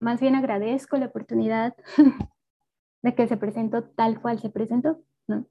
[0.00, 1.76] más bien agradezco la oportunidad
[3.02, 5.46] de que se presentó tal cual se presentó, ¿no?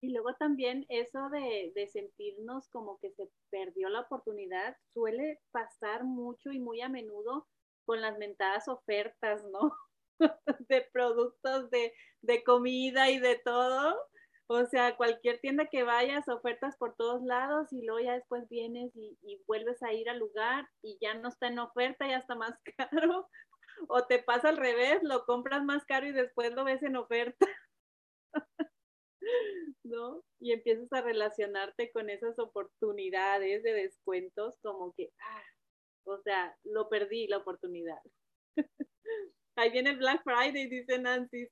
[0.00, 6.04] Y luego también eso de, de, sentirnos como que se perdió la oportunidad suele pasar
[6.04, 7.46] mucho y muy a menudo
[7.84, 9.76] con las mentadas ofertas, ¿no?
[10.68, 11.92] de productos de,
[12.22, 13.96] de comida y de todo
[14.52, 18.90] o sea, cualquier tienda que vayas, ofertas por todos lados y luego ya después vienes
[18.96, 22.58] y, vuelves a ir al lugar y ya no está en oferta, ya está más
[22.76, 23.28] caro.
[23.86, 27.46] O te pasa al revés, lo compras más caro y después lo ves en oferta.
[29.84, 30.24] ¿No?
[30.40, 35.44] Y empiezas a relacionarte con esas oportunidades de descuentos como que, ah,
[36.06, 38.00] o sea, lo perdí la oportunidad.
[39.56, 41.48] Ahí viene Black Friday, dice Nancy.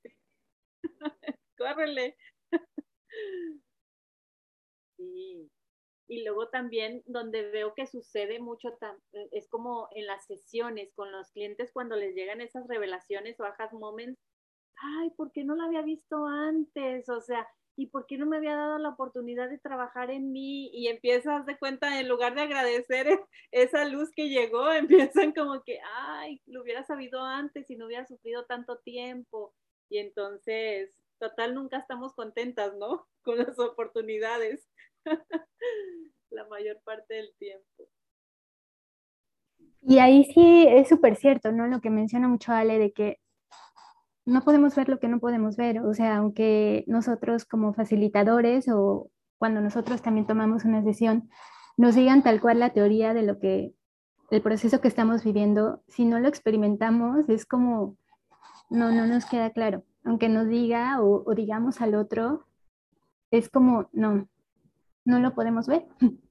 [1.57, 2.15] Córrele.
[4.97, 5.49] Sí.
[6.09, 8.69] Y luego también donde veo que sucede mucho
[9.13, 13.43] eh, es como en las sesiones con los clientes cuando les llegan esas revelaciones o
[13.43, 14.19] bajas moments.
[14.75, 17.07] Ay, ¿por qué no la había visto antes?
[17.09, 17.47] O sea,
[17.79, 20.69] ¿y por qué no me había dado la oportunidad de trabajar en mí?
[20.73, 23.07] Y empiezas de cuenta, en lugar de agradecer
[23.51, 24.69] esa luz que llegó,
[25.17, 29.53] empiezan como que, ay, lo hubiera sabido antes y no hubiera sufrido tanto tiempo.
[29.89, 33.07] Y entonces total nunca estamos contentas, ¿no?
[33.23, 34.67] Con las oportunidades
[36.31, 37.87] la mayor parte del tiempo.
[39.81, 41.65] Y ahí sí es súper cierto, ¿no?
[41.65, 43.19] Lo que menciona mucho Ale de que
[44.29, 45.79] no podemos ver lo que no podemos ver.
[45.81, 51.29] O sea, aunque nosotros como facilitadores o cuando nosotros también tomamos una sesión,
[51.77, 53.73] nos digan tal cual la teoría de lo que,
[54.31, 57.97] el proceso que estamos viviendo, si no lo experimentamos, es como,
[58.69, 62.45] no, no nos queda claro aunque nos diga o, digamos al otro,
[63.31, 64.27] es como, no,
[65.05, 65.87] no lo podemos ver.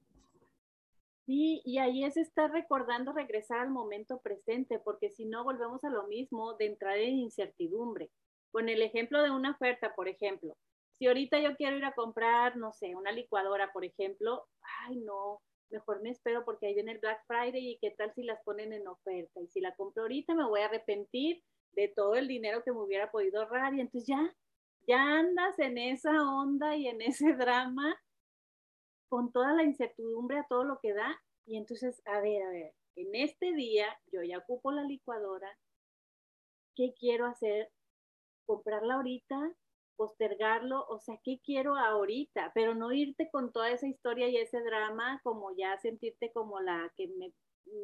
[1.29, 5.91] Sí, y ahí es estar recordando regresar al momento presente, porque si no volvemos a
[5.91, 8.11] lo mismo de entrar en incertidumbre.
[8.51, 10.57] Con el ejemplo de una oferta, por ejemplo,
[10.93, 14.47] si ahorita yo quiero ir a comprar, no sé, una licuadora, por ejemplo,
[14.87, 18.23] ay no, mejor me espero porque ahí viene el Black Friday y qué tal si
[18.23, 19.39] las ponen en oferta.
[19.43, 22.81] Y si la compro ahorita me voy a arrepentir de todo el dinero que me
[22.81, 24.35] hubiera podido ahorrar y entonces ya,
[24.87, 28.01] ya andas en esa onda y en ese drama
[29.09, 32.75] con toda la incertidumbre a todo lo que da y entonces, a ver, a ver,
[32.97, 35.59] en este día yo ya ocupo la licuadora,
[36.75, 37.71] ¿qué quiero hacer?
[38.47, 39.55] ¿Comprarla ahorita?
[39.99, 42.53] postergarlo, o sea, ¿qué quiero ahorita?
[42.55, 46.91] Pero no irte con toda esa historia y ese drama, como ya sentirte como la
[46.97, 47.33] que me,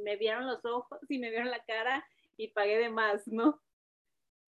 [0.04, 2.06] me vieron los ojos y me vieron la cara
[2.36, 3.60] y pagué de más, ¿no?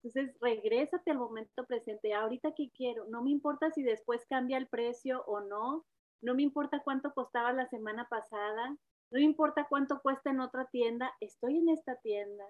[0.01, 2.13] Entonces, regrésate al momento presente.
[2.13, 5.85] Ahorita qué quiero, no me importa si después cambia el precio o no,
[6.21, 8.75] no me importa cuánto costaba la semana pasada,
[9.11, 12.43] no importa cuánto cuesta en otra tienda, estoy en esta tienda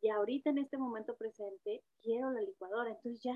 [0.00, 2.90] y ahorita en este momento presente quiero la licuadora.
[2.90, 3.34] Entonces ya,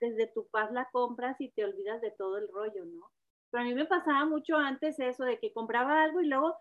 [0.00, 3.10] desde tu paz la compras y te olvidas de todo el rollo, ¿no?
[3.50, 6.56] Pero a mí me pasaba mucho antes eso de que compraba algo y luego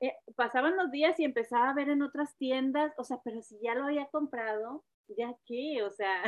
[0.00, 3.58] eh, pasaban los días y empezaba a ver en otras tiendas, o sea, pero si
[3.60, 6.22] ya lo había comprado, ya qué, o sea,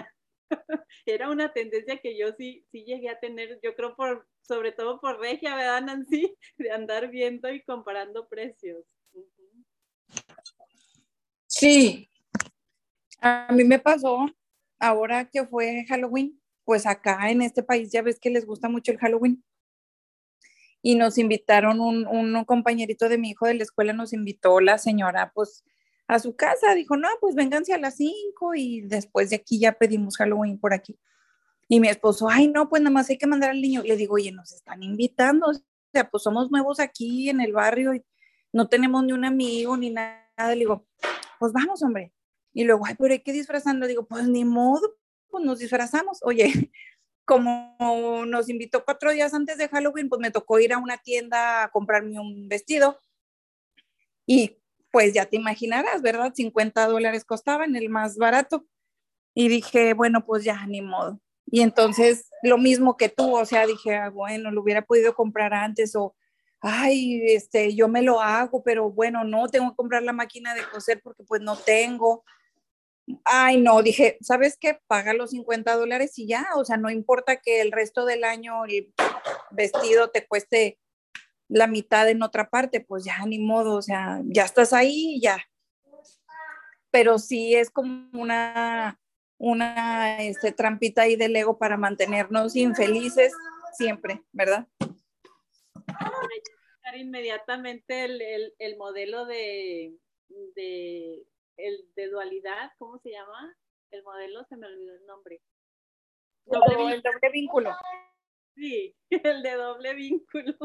[1.07, 5.01] era una tendencia que yo sí, sí llegué a tener, yo creo por, sobre todo
[5.01, 6.35] por Regia, ¿verdad, Nancy?
[6.59, 8.85] De andar viendo y comparando precios.
[11.47, 12.09] Sí,
[13.21, 14.27] a mí me pasó
[14.79, 18.93] ahora que fue Halloween, pues acá en este país ya ves que les gusta mucho
[18.93, 19.43] el Halloween.
[20.81, 24.79] Y nos invitaron, un, un compañerito de mi hijo de la escuela nos invitó la
[24.79, 25.65] señora, pues
[26.09, 29.73] a su casa, dijo, no, pues vénganse a las 5 y después de aquí ya
[29.73, 30.99] pedimos Halloween por aquí.
[31.69, 33.83] Y mi esposo, ay, no, pues nada más hay que mandar al niño.
[33.83, 35.53] Le digo, oye, nos están invitando, o
[35.93, 38.03] sea, pues somos nuevos aquí en el barrio y
[38.55, 40.25] no tenemos ni un amigo ni nada.
[40.39, 40.87] Le digo,
[41.39, 42.15] pues vamos, hombre.
[42.55, 43.85] Y luego, ay, pero hay que disfrazando.
[43.85, 44.97] Le digo, pues ni modo,
[45.29, 46.21] pues nos disfrazamos.
[46.23, 46.51] Oye,
[47.27, 47.77] como
[48.27, 51.71] nos invitó cuatro días antes de Halloween, pues me tocó ir a una tienda a
[51.71, 52.99] comprarme un vestido.
[54.27, 54.58] Y
[54.91, 56.33] pues ya te imaginarás, ¿verdad?
[56.35, 58.67] 50 dólares costaba en el más barato.
[59.35, 61.21] Y dije, bueno, pues ya, ni modo.
[61.51, 65.55] Y entonces lo mismo que tú, o sea, dije, ah, bueno, lo hubiera podido comprar
[65.55, 66.15] antes o,
[66.61, 70.63] ay, este, yo me lo hago, pero bueno, no, tengo que comprar la máquina de
[70.71, 72.25] coser porque pues no tengo.
[73.25, 74.79] Ay, no, dije, ¿sabes qué?
[74.87, 78.65] Paga los 50 dólares y ya, o sea, no importa que el resto del año
[78.67, 78.93] el
[79.51, 80.79] vestido te cueste
[81.49, 85.21] la mitad en otra parte, pues ya ni modo, o sea, ya estás ahí y
[85.21, 85.39] ya.
[86.91, 89.01] Pero sí es como una,
[89.39, 93.33] una este, trampita ahí del ego para mantenernos infelices
[93.73, 94.67] siempre, ¿verdad?
[96.95, 99.95] Inmediatamente el, el, modelo de,
[100.29, 101.23] de,
[101.57, 103.57] el, de dualidad, ¿cómo se llama?
[103.91, 105.43] El modelo, se me olvidó el nombre.
[106.47, 107.77] Doble, el doble vínculo.
[108.55, 110.57] Sí, el de doble vínculo.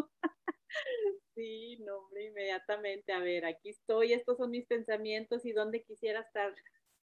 [1.35, 3.11] Sí, nombre, inmediatamente.
[3.13, 6.53] A ver, aquí estoy, estos son mis pensamientos y dónde quisiera estar.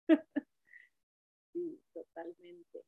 [1.53, 2.85] Sí, totalmente.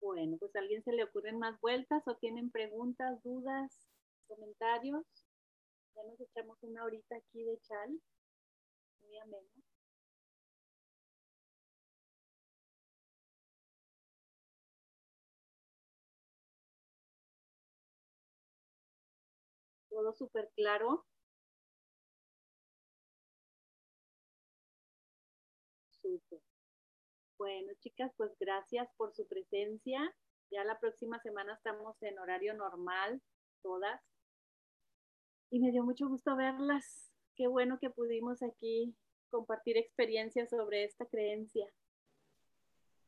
[0.00, 3.88] Bueno, pues a alguien se le ocurren más vueltas o tienen preguntas, dudas,
[4.26, 5.06] comentarios.
[5.96, 8.00] Ya nos echamos una horita aquí de chal.
[9.02, 9.50] Muy ameno.
[20.12, 21.06] Súper claro.
[25.90, 26.40] Súper.
[27.38, 30.14] Bueno, chicas, pues gracias por su presencia.
[30.50, 33.22] Ya la próxima semana estamos en horario normal,
[33.62, 34.00] todas.
[35.50, 37.12] Y me dio mucho gusto verlas.
[37.36, 38.94] Qué bueno que pudimos aquí
[39.30, 41.66] compartir experiencias sobre esta creencia.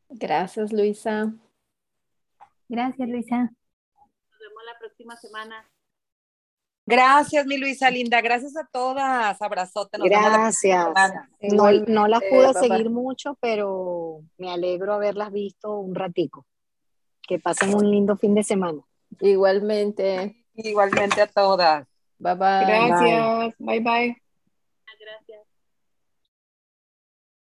[0.09, 1.35] Gracias, Luisa.
[2.69, 3.37] Gracias, Luisa.
[3.37, 5.72] Nos vemos la próxima semana.
[6.85, 8.21] Gracias, mi Luisa linda.
[8.21, 9.41] Gracias a todas.
[9.41, 9.99] Abrazote.
[9.99, 10.89] Gracias.
[11.41, 16.45] No, no, las pude seguir mucho, pero me alegro haberlas visto un ratico.
[17.27, 18.83] Que pasen un lindo fin de semana.
[19.21, 20.45] Igualmente.
[20.55, 21.87] Igualmente a todas.
[22.19, 22.67] Bye bye.
[22.67, 23.55] Gracias.
[23.59, 23.81] bye.
[23.81, 24.22] bye.